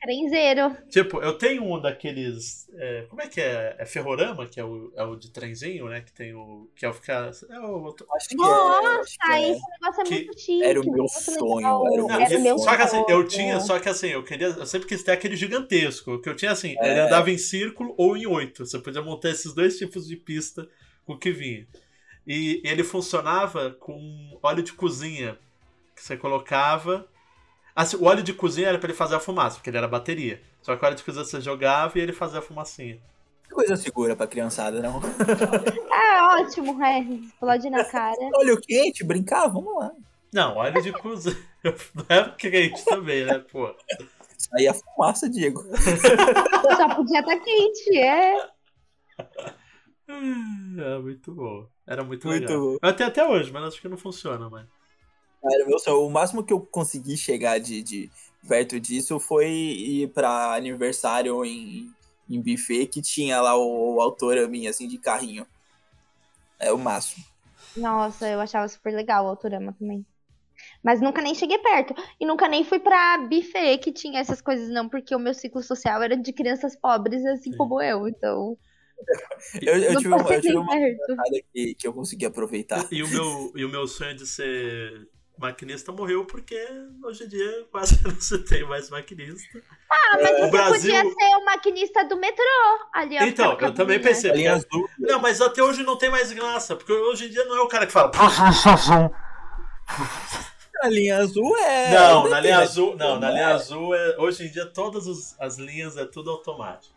Trenzeiro. 0.00 0.74
Tipo, 0.88 1.20
eu 1.20 1.36
tenho 1.36 1.62
um 1.62 1.78
daqueles. 1.78 2.68
é, 2.74 3.02
como 3.10 3.20
é 3.20 3.28
que 3.28 3.38
é? 3.40 3.76
É 3.78 3.84
Ferrorama, 3.84 4.46
que 4.46 4.58
é 4.58 4.64
o, 4.64 4.90
é 4.96 5.04
o 5.04 5.14
de 5.14 5.30
trenzinho, 5.30 5.88
né? 5.90 6.00
Que 6.00 6.10
tem 6.10 6.32
o. 6.34 6.70
Que 6.74 6.86
é 6.86 6.88
o 6.88 6.94
ficar. 6.94 7.30
É 7.50 7.60
o, 7.60 7.94
Acho 8.16 8.28
que 8.30 8.34
Nossa, 8.36 8.88
é, 8.88 9.00
acho 9.00 9.18
que 9.18 9.32
é. 9.32 9.50
esse 9.52 9.62
negócio 9.70 10.00
é 10.00 10.04
Que 10.04 10.14
muito 10.24 10.40
chique. 10.40 10.62
era 10.64 10.80
o 10.80 10.84
meu 10.84 10.92
muito 10.94 11.08
sonho, 11.20 11.86
era 11.92 12.02
o 12.02 12.06
meu 12.06 12.10
Era 12.20 12.38
meu 12.38 12.58
só 12.58 12.74
que 12.76 12.82
assim, 12.82 12.96
eu 13.00 13.04
sonho. 13.08 13.28
tinha, 13.28 13.60
só 13.60 13.78
que 13.78 13.88
assim, 13.90 14.06
eu 14.08 14.24
queria, 14.24 14.46
eu 14.46 14.64
sempre 14.66 14.88
quis 14.88 15.02
ter 15.02 15.12
aquele 15.12 15.36
gigantesco, 15.36 16.18
que 16.22 16.28
eu 16.30 16.34
tinha 16.36 16.52
assim, 16.52 16.74
É. 16.80 16.90
ele 16.92 17.00
andava 17.00 17.30
em 17.30 17.36
círculo 17.38 17.94
ou 17.98 18.16
em 18.16 18.26
oito. 18.26 18.64
Você 18.64 18.78
podia 18.78 19.02
montar 19.02 19.28
esses 19.30 19.52
dois 19.52 19.76
tipos 19.76 20.06
de 20.08 20.16
pista 20.16 20.66
com 21.04 21.12
o 21.12 21.18
que 21.18 21.30
vinha. 21.30 21.66
E 22.26 22.62
ele 22.64 22.82
funcionava 22.84 23.70
com 23.72 24.38
óleo 24.42 24.62
de 24.62 24.72
cozinha 24.72 25.38
que 25.94 26.02
você 26.02 26.16
colocava. 26.16 27.06
Assim, 27.74 27.96
o 27.96 28.04
óleo 28.04 28.22
de 28.22 28.32
cozinha 28.32 28.68
era 28.68 28.78
pra 28.78 28.88
ele 28.88 28.96
fazer 28.96 29.14
a 29.16 29.20
fumaça, 29.20 29.56
porque 29.56 29.70
ele 29.70 29.78
era 29.78 29.88
bateria. 29.88 30.42
Só 30.60 30.76
que 30.76 30.84
o 30.84 30.86
óleo 30.86 30.96
de 30.96 31.04
cozinha 31.04 31.24
você 31.24 31.40
jogava 31.40 31.98
e 31.98 32.02
ele 32.02 32.12
fazia 32.12 32.38
a 32.40 32.42
fumacinha. 32.42 32.98
Que 33.44 33.50
coisa 33.54 33.76
segura 33.76 34.14
pra 34.14 34.26
criançada, 34.26 34.80
não? 34.80 35.00
Ah, 35.90 36.38
ótimo, 36.40 36.82
é. 36.84 37.00
Explode 37.00 37.70
na 37.70 37.84
cara. 37.84 38.16
Olha 38.36 38.56
quente, 38.60 39.04
brincar, 39.04 39.48
vamos 39.48 39.74
lá. 39.76 39.90
Não, 40.32 40.56
óleo 40.56 40.80
de 40.82 40.92
cozinha. 40.92 41.36
Não 41.94 42.06
é 42.08 42.28
quente 42.36 42.84
também, 42.84 43.24
né, 43.24 43.38
pô? 43.50 43.74
Aí 44.54 44.66
a 44.68 44.74
fumaça, 44.74 45.28
Diego. 45.28 45.60
Só 45.76 46.94
podia 46.94 47.20
estar 47.20 47.38
quente, 47.40 47.98
é. 47.98 48.48
Era 50.78 51.00
muito 51.00 51.34
bom. 51.34 51.66
Era 51.86 52.04
muito, 52.04 52.26
Muito 52.26 52.42
legal. 52.42 52.60
bom. 52.60 52.76
Até 52.80 53.04
até 53.04 53.26
hoje, 53.26 53.52
mas 53.52 53.64
acho 53.64 53.80
que 53.80 53.88
não 53.88 53.96
funciona, 53.96 54.48
mais. 54.48 54.66
Cara, 55.42 55.66
meu 55.66 55.78
sonho, 55.78 56.06
o 56.06 56.10
máximo 56.10 56.44
que 56.44 56.52
eu 56.52 56.60
consegui 56.60 57.16
chegar 57.16 57.58
de, 57.58 57.82
de 57.82 58.10
perto 58.46 58.78
disso 58.78 59.18
foi 59.18 59.48
ir 59.48 60.08
pra 60.08 60.54
aniversário 60.54 61.44
em, 61.44 61.90
em 62.28 62.40
buffet 62.40 62.86
que 62.86 63.00
tinha 63.00 63.40
lá 63.40 63.56
o, 63.56 63.96
o 63.96 64.00
autor 64.00 64.48
minha, 64.48 64.70
assim, 64.70 64.86
de 64.86 64.98
carrinho. 64.98 65.46
É 66.58 66.72
o 66.72 66.78
máximo. 66.78 67.24
Nossa, 67.76 68.28
eu 68.28 68.40
achava 68.40 68.68
super 68.68 68.92
legal 68.92 69.24
o 69.24 69.28
Autorama 69.28 69.74
também. 69.78 70.04
Mas 70.82 71.00
nunca 71.00 71.22
nem 71.22 71.34
cheguei 71.34 71.58
perto. 71.58 71.94
E 72.20 72.26
nunca 72.26 72.46
nem 72.46 72.64
fui 72.64 72.78
pra 72.78 73.18
buffet 73.18 73.78
que 73.78 73.92
tinha 73.92 74.20
essas 74.20 74.42
coisas, 74.42 74.68
não, 74.68 74.88
porque 74.88 75.14
o 75.14 75.18
meu 75.18 75.32
ciclo 75.32 75.62
social 75.62 76.02
era 76.02 76.16
de 76.16 76.32
crianças 76.32 76.76
pobres, 76.76 77.24
assim 77.24 77.50
Sim. 77.50 77.56
como 77.56 77.80
eu. 77.80 78.06
Então, 78.06 78.58
Eu, 79.62 79.78
eu 79.78 79.96
tive, 79.96 80.08
uma, 80.08 80.34
eu 80.34 80.40
tive 80.40 80.56
uma 80.56 80.76
que, 81.52 81.74
que 81.74 81.86
eu 81.86 81.92
consegui 81.92 82.26
aproveitar. 82.26 82.86
E 82.92 83.02
o, 83.02 83.08
meu, 83.08 83.52
e 83.56 83.64
o 83.64 83.68
meu 83.68 83.86
sonho 83.86 84.14
de 84.14 84.26
ser 84.26 85.08
maquinista 85.40 85.90
morreu 85.90 86.24
porque 86.24 86.56
hoje 87.02 87.24
em 87.24 87.28
dia 87.28 87.66
quase 87.70 87.98
não 88.06 88.20
se 88.20 88.38
tem 88.44 88.64
mais 88.68 88.90
maquinista. 88.90 89.60
Ah, 89.90 90.18
mas 90.20 90.26
É, 90.30 90.36
você 90.38 90.44
o 90.44 90.50
Brasil- 90.50 90.94
podia 90.94 91.02
ser 91.14 91.36
o 91.36 91.44
maquinista 91.44 92.04
do 92.04 92.16
metrô 92.16 92.44
ali. 92.92 93.16
Então, 93.18 93.52
eu 93.52 93.56
também 93.74 93.98
cabine. 93.98 93.98
pensei. 94.00 94.30
Linha 94.32 94.54
azul. 94.54 94.88
Não, 94.98 95.18
mas 95.20 95.40
até 95.40 95.62
hoje 95.62 95.82
não 95.82 95.96
tem 95.96 96.10
mais 96.10 96.30
graça, 96.32 96.76
porque 96.76 96.92
hoje 96.92 97.26
em 97.26 97.30
dia 97.30 97.44
não 97.46 97.56
é 97.56 97.60
o 97.62 97.68
cara 97.68 97.86
que 97.86 97.92
fala. 97.92 98.10
A 100.82 100.88
linha 100.88 101.18
azul 101.18 101.54
é. 101.58 101.92
Não, 101.92 102.28
na 102.28 102.40
linha 102.40 102.58
azul, 102.58 102.96
não, 102.96 103.18
na 103.20 103.30
linha 103.30 103.42
é. 103.42 103.52
azul 103.52 103.94
é, 103.94 104.16
hoje 104.18 104.46
em 104.46 104.50
dia 104.50 104.64
todas 104.64 105.06
os- 105.06 105.38
as 105.38 105.58
linhas 105.58 105.96
é 105.98 106.06
tudo 106.06 106.30
automático. 106.30 106.94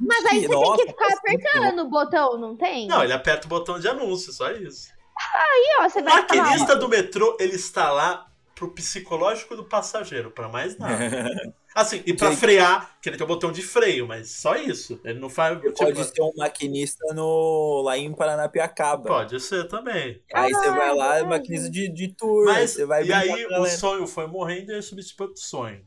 Mas 0.00 0.24
aí 0.24 0.40
você 0.46 0.54
Nossa, 0.54 0.76
tem 0.78 0.86
que 0.86 0.92
ficar 0.92 1.12
apertando 1.18 1.80
o 1.80 1.90
botão, 1.90 2.38
não 2.38 2.56
tem? 2.56 2.86
Não, 2.86 3.04
ele 3.04 3.12
aperta 3.12 3.44
o 3.46 3.50
botão 3.50 3.78
de 3.78 3.86
anúncio, 3.88 4.32
só 4.32 4.50
isso. 4.52 4.88
Aí, 5.18 5.76
ó, 5.80 5.88
você 5.88 6.02
O 6.02 6.02
vai 6.02 6.26
falar. 6.26 6.52
maquinista 6.52 6.76
do 6.76 6.88
metrô, 6.88 7.36
ele 7.40 7.56
está 7.56 7.90
lá 7.90 8.30
pro 8.54 8.72
psicológico 8.72 9.54
do 9.56 9.64
passageiro, 9.64 10.30
pra 10.30 10.48
mais 10.48 10.78
nada. 10.78 10.94
Assim, 11.74 12.02
e 12.06 12.14
pra 12.14 12.30
Gente. 12.30 12.40
frear, 12.40 12.98
que 13.02 13.08
ele 13.10 13.18
tem 13.18 13.24
o 13.24 13.28
botão 13.28 13.52
de 13.52 13.60
freio, 13.62 14.06
mas 14.08 14.30
só 14.30 14.56
isso. 14.56 14.98
Ele 15.04 15.18
não 15.20 15.28
faz. 15.28 15.60
tipo, 15.60 15.74
Pode 15.74 16.04
ser 16.04 16.22
um 16.22 16.32
maquinista 16.34 17.12
no, 17.14 17.82
lá 17.82 17.98
em 17.98 18.14
Paranapiacaba. 18.14 19.04
pode 19.06 19.38
ser 19.40 19.68
também. 19.68 20.22
Aí 20.32 20.52
você 20.54 20.70
vai 20.70 20.94
lá, 20.94 21.12
Ah, 21.12 21.18
é 21.18 21.22
maquinista 21.22 21.68
de, 21.68 21.88
de 21.92 22.08
tour. 22.14 22.46
Mas, 22.46 22.70
você 22.70 22.86
vai 22.86 23.04
e 23.04 23.12
aí 23.12 23.44
o 23.44 23.48
galera. 23.50 23.70
sonho 23.76 24.06
foi 24.06 24.26
morrendo 24.26 24.72
e 24.72 24.76
eu 24.76 24.82
substituí 24.82 25.26
outro 25.26 25.42
sonho. 25.42 25.86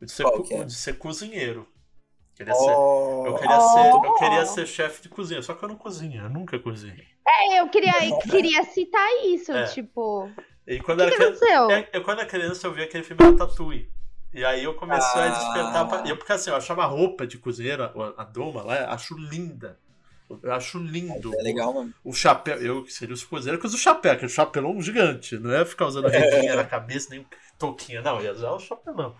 O 0.00 0.04
de 0.04 0.12
ser, 0.12 0.24
é? 0.24 0.26
o 0.26 0.64
de 0.64 0.74
ser 0.74 0.98
cozinheiro. 0.98 1.66
Queria 2.36 2.54
ser, 2.54 2.74
Oh, 2.76 3.24
eu, 3.26 3.34
queria 3.34 3.56
Oh. 3.58 3.60
ser, 3.60 3.88
eu 3.90 4.14
queria 4.14 4.46
ser 4.46 4.66
chefe 4.66 5.02
de 5.02 5.08
cozinha, 5.08 5.40
só 5.42 5.54
que 5.54 5.64
eu 5.64 5.68
não 5.70 5.76
cozinho, 5.76 6.22
eu 6.22 6.28
nunca 6.30 6.58
cozinhei. 6.58 7.06
É, 7.26 7.60
eu 7.60 7.68
queria, 7.68 8.06
eu 8.08 8.18
queria 8.18 8.62
citar 8.64 9.08
isso, 9.24 9.52
É. 9.52 9.64
tipo. 9.64 10.30
E 10.66 10.78
quando 10.80 10.98
que, 10.98 11.02
era 11.04 11.10
que 11.12 11.16
criança, 11.16 11.44
aconteceu? 11.44 11.70
é, 11.70 11.88
eu, 11.94 12.02
quando 12.04 12.18
era 12.20 12.28
criança 12.28 12.66
eu 12.66 12.72
vi 12.74 12.82
aquele 12.82 13.02
filme 13.04 13.24
Ratatouille. 13.24 13.90
E 14.34 14.44
aí 14.44 14.62
eu 14.64 14.74
comecei 14.74 15.20
a 15.22 15.24
Ah. 15.24 15.28
despertar. 15.28 15.88
Pra... 15.88 16.08
Eu, 16.10 16.16
porque 16.18 16.32
assim, 16.32 16.50
eu 16.50 16.56
achava 16.56 16.82
a 16.82 16.86
roupa 16.86 17.26
de 17.26 17.38
cozinheira, 17.38 17.90
a, 18.16 18.22
a 18.22 18.24
doma 18.24 18.62
lá, 18.62 18.92
acho 18.92 19.16
linda. 19.16 19.78
Eu 20.42 20.52
acho 20.52 20.76
lindo. 20.78 21.32
É 21.38 21.42
legal, 21.42 21.72
mano. 21.72 21.94
O 22.04 22.12
chapéu, 22.12 22.56
eu 22.60 22.82
que 22.82 22.92
seria 22.92 23.14
o 23.14 23.16
esposeiro, 23.16 23.58
que 23.58 23.66
usa 23.66 23.76
o 23.76 23.78
chapéu, 23.78 24.16
que 24.18 24.24
é 24.24 24.26
o 24.26 24.30
chapelão 24.30 24.78
gigante. 24.82 25.38
Não 25.38 25.52
é 25.54 25.64
ficar 25.64 25.86
usando 25.86 26.08
redinha 26.10 26.56
na 26.56 26.64
cabeça, 26.64 27.08
nem 27.10 27.24
touquinha, 27.58 28.02
não. 28.02 28.20
Ia 28.20 28.32
usar 28.32 28.50
o 28.50 28.58
chapelão. 28.58 29.14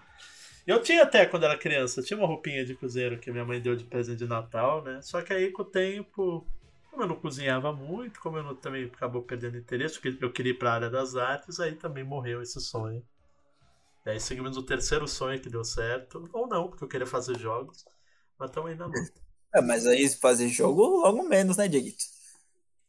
Eu 0.67 0.83
tinha 0.83 1.05
até 1.05 1.25
quando 1.25 1.45
era 1.45 1.57
criança, 1.57 2.03
tinha 2.03 2.19
uma 2.19 2.27
roupinha 2.27 2.65
de 2.65 2.75
cozinheiro 2.75 3.19
que 3.21 3.31
minha 3.31 3.45
mãe 3.45 3.61
deu 3.61 3.77
de 3.77 3.85
presente 3.85 4.19
de 4.19 4.27
Natal, 4.27 4.83
né? 4.83 5.01
Só 5.01 5.23
que 5.23 5.33
aí 5.33 5.53
com 5.53 5.63
o 5.63 5.65
tempo, 5.65 6.45
como 6.91 7.05
eu 7.05 7.07
não 7.07 7.15
cozinhava 7.15 7.73
muito, 7.73 8.19
como 8.21 8.39
eu 8.39 8.43
não, 8.43 8.57
também 8.57 8.87
acabou 8.87 9.23
perdendo 9.23 9.57
interesse, 9.57 10.01
porque 10.01 10.25
eu 10.25 10.33
queria 10.33 10.51
ir 10.51 10.59
pra 10.59 10.73
área 10.73 10.91
das 10.91 11.15
artes, 11.15 11.61
aí 11.61 11.77
também 11.77 12.03
morreu 12.03 12.43
esse 12.43 12.61
sonho. 12.61 13.01
E 14.05 14.11
aí 14.11 14.19
seguimos 14.19 14.57
o 14.57 14.63
terceiro 14.63 15.07
sonho 15.07 15.41
que 15.41 15.49
deu 15.49 15.63
certo, 15.65 16.29
ou 16.33 16.49
não, 16.49 16.69
porque 16.69 16.83
eu 16.83 16.89
queria 16.89 17.07
fazer 17.07 17.39
jogos, 17.39 17.85
mas 18.37 18.51
estamos 18.51 18.71
aí 18.71 18.77
na 18.77 18.87
luta. 18.87 19.21
É, 19.55 19.61
mas 19.61 19.87
aí 19.87 20.09
fazer 20.09 20.49
jogo 20.49 20.83
logo 20.83 21.23
menos, 21.23 21.57
né, 21.57 21.69
Dieguito? 21.69 22.05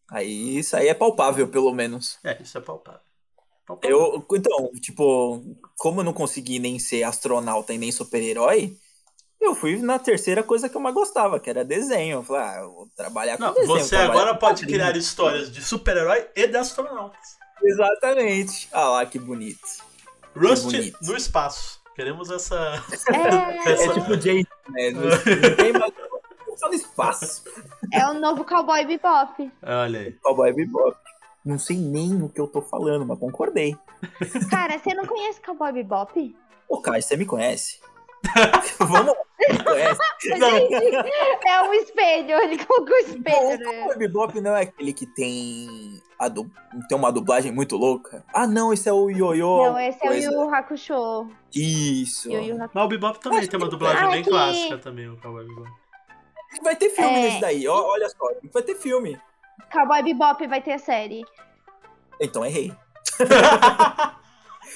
Aí 0.10 0.58
isso 0.58 0.76
aí 0.76 0.88
é 0.88 0.94
palpável, 0.96 1.48
pelo 1.48 1.72
menos. 1.74 2.18
É, 2.24 2.42
isso 2.42 2.58
é 2.58 2.62
palpável. 2.62 3.07
Palpável. 3.68 3.98
Eu, 3.98 4.26
então, 4.38 4.72
tipo, 4.82 5.44
como 5.78 6.00
eu 6.00 6.04
não 6.06 6.14
consegui 6.14 6.58
nem 6.60 6.80
ser 6.80 7.04
astronauta 7.04 7.74
e 7.74 7.78
nem 7.78 7.92
super-herói, 7.92 8.76
eu 9.40 9.54
fui 9.54 9.78
na 9.78 10.00
terceira 10.00 10.42
coisa 10.42 10.68
que 10.68 10.76
eu 10.76 10.82
mais 10.82 10.96
gostava, 10.96 11.40
que 11.40 11.50
era 11.50 11.64
desenho. 11.64 12.18
Eu 12.20 12.24
falei, 12.24 12.44
ah, 12.44 12.60
eu 12.62 12.72
vou 12.72 12.88
trabalhar 12.96 13.38
com 13.38 13.44
Não, 13.44 13.54
desenho. 13.54 13.68
você 13.80 13.96
agora 13.98 14.34
pode 14.34 14.62
quadrinho. 14.62 14.80
criar 14.80 14.98
histórias 14.98 15.52
de 15.52 15.62
super-herói 15.62 16.28
e 16.36 16.48
de 16.48 16.58
astronautas. 16.58 17.38
Exatamente. 17.64 18.68
Ah 18.72 18.90
lá, 18.90 19.06
que 19.06 19.20
bonito. 19.20 19.60
Rust 20.36 20.64
bonito. 20.64 20.98
no 21.02 21.16
espaço. 21.18 21.80
Queremos 21.96 22.30
essa. 22.30 22.84
É, 23.12 23.72
É 23.74 23.94
tipo 23.94 24.16
Jason, 24.18 24.48
né? 24.70 24.92
Não, 24.92 25.02
não 25.02 25.56
tem 25.56 25.74
mais... 25.74 25.94
Só 26.58 26.70
no 26.70 26.74
espaço. 26.74 27.44
é 27.94 28.08
o 28.08 28.16
novo 28.16 28.44
Cowboy 28.44 28.84
Bebop. 28.86 29.52
Olha 29.62 30.00
aí. 30.00 30.12
Cowboy 30.14 30.52
Bebop. 30.54 30.98
Não 31.48 31.58
sei 31.58 31.78
nem 31.78 32.22
o 32.22 32.28
que 32.28 32.42
eu 32.42 32.48
tô 32.48 32.62
falando, 32.62 33.06
mas 33.06 33.18
concordei. 33.18 33.74
Cara, 34.52 34.78
você 34.78 34.94
não 34.94 35.06
conhece 35.06 35.40
Cowboy 35.42 35.72
Bebop? 35.72 36.36
Ô, 36.68 36.82
Caio, 36.82 37.02
você 37.02 37.16
me 37.16 37.26
conhece? 37.26 37.80
Vamos 38.80 39.14
conhece? 39.64 40.00
É 41.46 41.62
um 41.62 41.74
espelho, 41.74 42.38
ele 42.42 42.58
colocou 42.66 42.94
o 42.94 43.00
espelho, 43.00 43.38
O 43.48 43.58
né? 43.58 43.80
Cowboy 43.80 43.98
Bebop 43.98 44.42
não 44.42 44.56
é 44.58 44.64
aquele 44.64 44.92
que 44.92 45.06
tem, 45.06 46.02
a 46.20 46.28
du... 46.28 46.52
tem 46.90 46.98
uma 46.98 47.12
dublagem 47.14 47.52
muito 47.54 47.78
louca? 47.78 48.26
Ah, 48.34 48.46
não, 48.46 48.74
esse 48.74 48.90
é 48.90 48.92
o 48.94 49.10
Yoyo. 49.10 49.48
Não, 49.72 49.80
esse 49.80 50.00
é 50.04 50.06
o 50.06 50.12
coisa. 50.12 50.32
Yu 50.32 50.54
Hakusho. 50.54 51.32
Isso. 51.56 52.30
Yu 52.30 52.42
Yu 52.42 52.56
Hakusho. 52.56 52.72
Mas 52.74 52.84
o 52.84 52.88
Bebop 52.90 53.20
também 53.22 53.48
tem 53.48 53.58
uma 53.58 53.70
dublagem 53.70 54.04
Ah, 54.04 54.10
bem 54.12 54.24
que- 54.24 54.30
clássica 54.30 54.78
também, 54.80 55.08
o 55.10 55.16
Cowboy 55.22 55.46
Bebop. 55.46 55.70
Vai 56.64 56.76
ter 56.76 56.90
filme 56.90 57.14
É. 57.14 57.22
nesse 57.22 57.40
daí, 57.40 57.68
olha 57.68 58.10
só. 58.10 58.18
Vai 58.54 58.64
ter 58.64 58.76
filme. 58.76 59.18
Cowboy 59.72 60.04
Bebop 60.04 60.46
vai 60.48 60.62
ter 60.62 60.74
a 60.74 60.80
série. 60.80 61.24
Então 62.22 62.46
errei. 62.46 62.74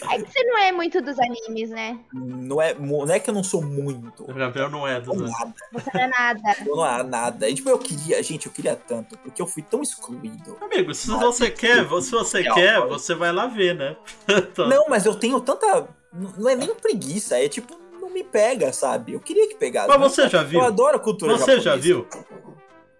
É 0.10 0.18
que 0.18 0.32
você 0.32 0.44
não 0.46 0.58
é 0.58 0.72
muito 0.72 1.00
dos 1.02 1.18
animes, 1.20 1.70
né? 1.70 2.00
Não 2.12 2.60
é, 2.62 2.74
não 2.74 3.06
é 3.12 3.20
que 3.20 3.30
eu 3.30 3.34
não 3.34 3.44
sou 3.44 3.62
muito. 3.62 4.24
O 4.24 4.34
Gabriel 4.34 4.70
não 4.70 4.88
é 4.88 5.00
dos 5.00 5.16
nada. 5.30 5.54
Você 5.72 5.92
não 5.94 6.02
é 6.02 6.08
nada. 6.08 6.42
Eu 6.66 6.76
não 6.76 6.86
é 6.86 7.04
nada. 7.04 7.50
E, 7.50 7.54
tipo, 7.54 7.70
eu 7.70 7.78
queria, 7.78 8.24
gente, 8.24 8.48
eu 8.48 8.52
queria 8.52 8.76
tanto, 8.76 9.16
porque 9.20 9.40
eu 9.42 9.46
fui 9.46 9.62
tão 9.62 9.82
excluído. 9.84 10.58
Amigo, 10.62 10.94
se 10.96 11.08
você 11.10 11.52
quer, 11.52 11.86
se 12.02 12.12
você 12.12 12.44
quer, 12.44 12.80
você 12.88 13.14
vai 13.14 13.32
lá 13.32 13.46
ver, 13.48 13.76
né? 13.76 13.96
Então, 14.28 14.68
Não, 14.68 14.86
mas 14.90 15.06
eu 15.06 15.14
tenho 15.14 15.40
tanta. 15.40 15.88
Não 16.14 16.50
é 16.50 16.56
nem 16.56 16.74
preguiça, 16.74 17.38
é 17.38 17.48
tipo, 17.48 17.78
não 18.00 18.10
me 18.10 18.24
pega, 18.24 18.74
sabe? 18.74 19.14
Eu 19.14 19.20
queria 19.20 19.48
que 19.48 19.56
pegasse. 19.56 19.88
Mas 19.88 20.00
você 20.00 20.28
já 20.30 20.42
Eu 20.42 20.48
viu? 20.48 20.62
adoro 20.62 20.96
a 20.96 21.00
cultura 21.00 21.38
Você 21.38 21.60
já 21.60 21.78
japonesa. 21.78 21.82
viu? 21.82 22.08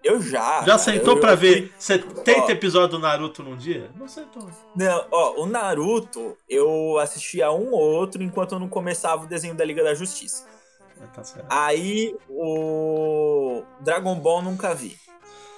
Eu 0.04 0.20
já. 0.20 0.62
Já 0.64 0.78
sentou 0.78 1.16
fui- 1.20 1.36
ver 1.36 1.72
70 1.78 2.40
Ó. 2.46 2.50
episódios 2.50 2.90
do 2.90 2.98
Naruto 2.98 3.42
num 3.42 3.56
dia? 3.56 3.90
Não 3.96 4.08
sentou. 4.08 4.48
Não, 4.74 5.06
ó, 5.10 5.40
o 5.42 5.46
Naruto, 5.46 6.36
eu 6.48 6.98
assistia 6.98 7.50
um 7.52 7.70
ou 7.72 7.80
outro 7.80 8.22
enquanto 8.22 8.52
eu 8.52 8.58
não 8.58 8.68
começava 8.68 9.24
o 9.24 9.26
desenho 9.28 9.54
da 9.54 9.64
Liga 9.64 9.82
da 9.84 9.94
Justiça. 9.94 10.46
É, 11.00 11.06
Tá 11.06 11.22
certo. 11.24 11.46
Aí 11.50 12.16
o 12.28 13.62
Dragon 13.80 14.14
Ball 14.16 14.42
nunca 14.42 14.74
vi. 14.74 14.96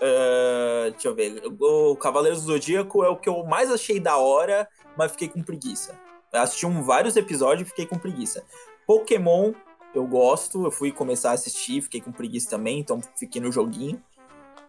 Ah, 0.02 0.90
deixa 0.90 1.08
eu 1.08 1.14
ver. 1.14 1.42
O 1.60 1.96
Cavaleiros 1.96 2.42
do 2.42 2.52
Zodíaco 2.52 3.02
é 3.04 3.08
o 3.08 3.16
que 3.16 3.28
eu 3.28 3.44
mais 3.44 3.70
achei 3.70 3.98
da 3.98 4.16
hora, 4.18 4.68
mas 4.96 5.12
fiquei 5.12 5.28
com 5.28 5.42
preguiça. 5.42 5.98
Eu 6.32 6.40
assisti 6.40 6.66
um, 6.66 6.82
vários 6.82 7.16
episódios 7.16 7.66
e 7.66 7.70
fiquei 7.70 7.86
com 7.86 7.98
preguiça. 7.98 8.44
Pokémon 8.86 9.52
eu 9.94 10.04
gosto, 10.06 10.64
eu 10.66 10.70
fui 10.72 10.90
começar 10.90 11.30
a 11.30 11.34
assistir, 11.34 11.80
fiquei 11.80 12.00
com 12.00 12.10
preguiça 12.10 12.50
também, 12.50 12.80
então 12.80 13.00
fiquei 13.16 13.40
no 13.40 13.52
joguinho. 13.52 14.02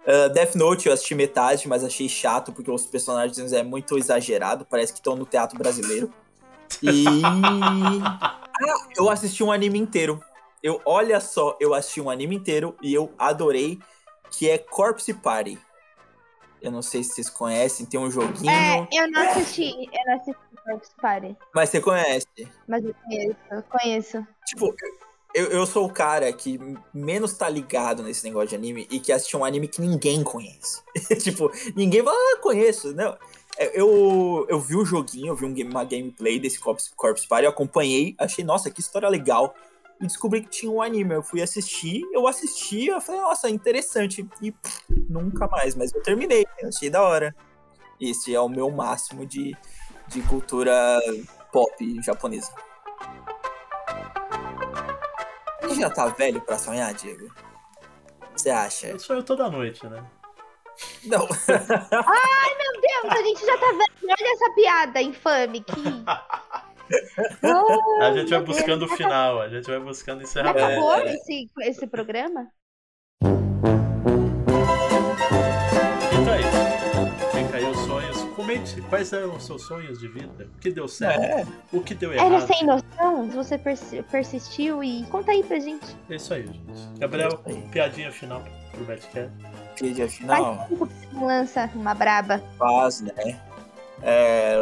Ah, 0.05 0.27
Death 0.27 0.55
Note 0.55 0.87
eu 0.87 0.93
assisti 0.93 1.15
metade, 1.15 1.67
mas 1.67 1.83
achei 1.83 2.07
chato 2.07 2.51
porque 2.51 2.69
os 2.69 2.85
personagens 2.85 3.51
é 3.53 3.63
muito 3.63 3.97
exagerado, 3.97 4.65
parece 4.65 4.93
que 4.93 4.99
estão 4.99 5.15
no 5.15 5.25
teatro 5.25 5.57
brasileiro. 5.57 6.11
E 6.81 7.05
ah, 7.25 8.39
eu 8.97 9.09
assisti 9.09 9.43
um 9.43 9.51
anime 9.51 9.79
inteiro. 9.79 10.21
Eu, 10.61 10.81
olha 10.85 11.19
só, 11.19 11.57
eu 11.59 11.73
assisti 11.73 12.01
um 12.01 12.09
anime 12.09 12.35
inteiro 12.35 12.75
e 12.81 12.93
eu 12.93 13.13
adorei, 13.19 13.79
que 14.31 14.49
é 14.49 14.57
Corpse 14.57 15.13
Party. 15.13 15.59
Eu 16.61 16.71
não 16.71 16.81
sei 16.81 17.03
se 17.03 17.11
vocês 17.11 17.29
conhecem, 17.29 17.85
tem 17.85 17.99
um 17.99 18.09
joguinho, 18.09 18.49
É, 18.49 18.87
eu 18.91 19.11
não 19.11 19.21
assisti. 19.21 19.71
Eu 19.71 20.05
não 20.07 20.15
assisti 20.15 20.39
Corpse 20.63 20.91
Party. 20.99 21.37
mas 21.53 21.69
você 21.69 21.79
conhece. 21.79 22.27
Mas 22.67 22.83
eu 22.83 22.95
conheço, 23.03 23.37
eu 23.51 23.63
conheço. 23.63 24.27
Tipo, 24.47 24.75
eu, 25.35 25.47
eu 25.51 25.65
sou 25.65 25.85
o 25.85 25.91
cara 25.91 26.31
que 26.33 26.57
menos 26.93 27.33
tá 27.33 27.47
ligado 27.49 28.01
nesse 28.01 28.23
negócio 28.23 28.49
de 28.49 28.55
anime 28.55 28.87
e 28.89 28.99
que 28.99 29.11
assiste 29.11 29.35
um 29.35 29.43
anime 29.43 29.67
que 29.67 29.81
ninguém 29.81 30.23
conhece. 30.23 30.81
tipo, 31.21 31.51
ninguém 31.75 32.03
fala, 32.03 32.15
ah, 32.17 32.39
conheço. 32.41 32.93
Não. 32.93 33.17
É, 33.57 33.79
Eu, 33.79 34.45
eu 34.49 34.59
vi 34.59 34.75
o 34.75 34.85
joguinho, 34.85 35.27
eu 35.27 35.35
vi 35.35 35.45
um 35.45 35.53
game- 35.53 35.69
uma 35.71 35.83
gameplay 35.83 36.39
desse 36.39 36.59
Corpse, 36.59 36.89
Corpse 36.95 37.27
Party, 37.27 37.43
eu 37.45 37.49
acompanhei, 37.51 38.15
achei, 38.17 38.43
nossa, 38.43 38.71
que 38.71 38.79
história 38.79 39.07
legal. 39.09 39.53
E 40.01 40.05
descobri 40.07 40.41
que 40.41 40.49
tinha 40.49 40.71
um 40.71 40.81
anime. 40.81 41.13
Eu 41.15 41.23
fui 41.23 41.41
assistir, 41.41 42.01
eu 42.11 42.27
assisti, 42.27 42.87
eu 42.87 42.99
falei, 42.99 43.21
nossa, 43.21 43.49
interessante. 43.49 44.27
E 44.41 44.51
pff, 44.51 44.81
nunca 45.09 45.47
mais, 45.47 45.75
mas 45.75 45.93
eu 45.93 46.01
terminei, 46.01 46.45
achei 46.63 46.89
da 46.89 47.01
hora. 47.01 47.35
Esse 47.99 48.35
é 48.35 48.39
o 48.41 48.49
meu 48.49 48.69
máximo 48.71 49.25
de, 49.25 49.55
de 50.09 50.21
cultura 50.23 50.75
pop 51.51 52.01
japonesa. 52.01 52.51
Você 55.75 55.81
já 55.81 55.89
tá 55.89 56.07
velho 56.07 56.39
pra 56.39 56.57
sonhar, 56.57 56.93
Diego? 56.93 57.29
Você 58.33 58.49
acha? 58.49 58.87
Eu 58.87 58.97
sonho 58.99 59.21
toda 59.21 59.49
noite, 59.49 59.85
né? 59.85 60.01
Não. 61.03 61.19
Meu 61.27 62.81
Deus, 62.81 63.13
a 63.13 63.21
gente 63.23 63.45
já 63.45 63.57
tá 63.57 63.67
vendo. 63.71 64.09
Olha 64.09 64.33
essa 64.33 64.53
piada 64.53 65.01
infame 65.01 65.61
que. 65.61 65.73
Oh, 67.43 68.01
A 68.03 68.13
gente 68.13 68.29
vai 68.29 68.39
meu 68.39 68.45
Deus, 68.45 68.45
buscando 68.45 68.85
o 68.85 68.87
final, 68.89 69.41
a 69.41 69.49
gente 69.49 69.65
vai 69.65 69.79
buscando 69.79 70.23
encerramento. 70.23 70.65
acabou 70.65 70.93
É. 70.95 71.13
esse, 71.15 71.49
esse 71.61 71.87
programa? 71.87 72.47
Quais 78.89 79.11
eram 79.13 79.35
os 79.35 79.45
seus 79.45 79.63
sonhos 79.63 79.99
de 79.99 80.07
vida. 80.07 80.47
O 80.55 80.59
que 80.59 80.71
deu 80.71 80.87
certo? 80.87 81.21
É, 81.21 81.45
O 81.71 81.81
que 81.81 81.93
deu 81.95 82.11
Era 82.13 82.23
errado? 82.25 82.47
sem 82.47 82.65
noção? 82.65 83.29
Se 83.29 83.35
você 83.35 83.57
persi- 83.57 84.01
persistiu 84.03 84.83
e 84.83 85.03
conta 85.07 85.31
aí 85.31 85.43
pra 85.43 85.59
gente. 85.59 85.95
É 86.09 86.15
isso 86.15 86.33
aí, 86.33 86.45
gente. 86.47 86.99
Gabriel, 86.99 87.39
É 87.45 87.49
aí. 87.51 87.61
piadinha 87.71 88.11
final 88.11 88.41
pro 88.71 88.83
vídeo 88.85 90.05
Faz 90.07 90.13
final, 90.15 90.57
tempo 90.69 90.87
que 90.87 90.93
você 90.95 91.07
não 91.13 91.25
lança 91.25 91.69
uma 91.75 91.93
braba. 91.93 92.41
faz, 92.57 93.01
né? 93.01 93.39
É. 94.01 94.55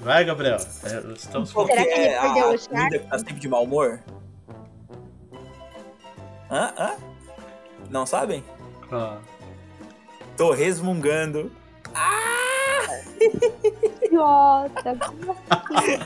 Vai, 0.00 0.24
Gabriel. 0.24 0.56
É, 0.84 1.12
estamos 1.12 1.52
com... 1.52 1.66
Será 1.66 1.82
que 1.84 1.90
ele 1.90 2.14
a 2.14 2.20
perdeu 2.22 2.50
o 2.54 2.68
comida 2.68 2.98
que 2.98 3.06
tá 3.06 3.18
sempre 3.18 3.34
de 3.34 3.48
mau 3.48 3.64
humor? 3.64 4.00
Hã? 6.50 6.72
Hã? 6.78 6.96
Não 7.90 8.06
sabem? 8.06 8.42
Ah. 8.90 9.18
Tô 10.36 10.52
resmungando. 10.52 11.50
Idiota. 14.02 14.90
assim? 14.90 15.98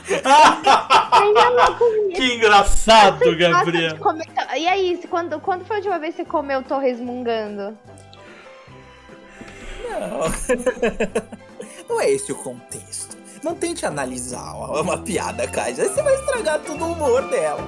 Ainda 1.11 1.49
não 1.51 1.75
comi. 1.77 2.13
que 2.13 2.33
engraçado, 2.35 3.37
Gabriel. 3.37 3.97
comer- 3.97 4.27
E 4.57 4.67
aí, 4.67 4.99
quando, 5.09 5.39
quando 5.39 5.65
foi 5.65 5.77
a 5.77 5.79
última 5.79 5.99
vez 5.99 6.15
que 6.15 6.23
você 6.23 6.29
comeu 6.29 6.61
tô 6.63 6.77
resmungando? 6.77 7.77
Não. 9.89 10.23
Não 11.89 11.99
é 12.01 12.09
esse 12.09 12.31
o 12.31 12.35
contexto. 12.35 13.15
Não 13.43 13.53
tente 13.53 13.85
analisar 13.85 14.53
uma, 14.55 14.81
uma 14.81 14.97
piada, 14.97 15.45
Kai. 15.47 15.73
Você 15.75 16.01
vai 16.01 16.15
estragar 16.15 16.59
todo 16.61 16.81
o 16.83 16.93
humor 16.93 17.21
dela. 17.29 17.61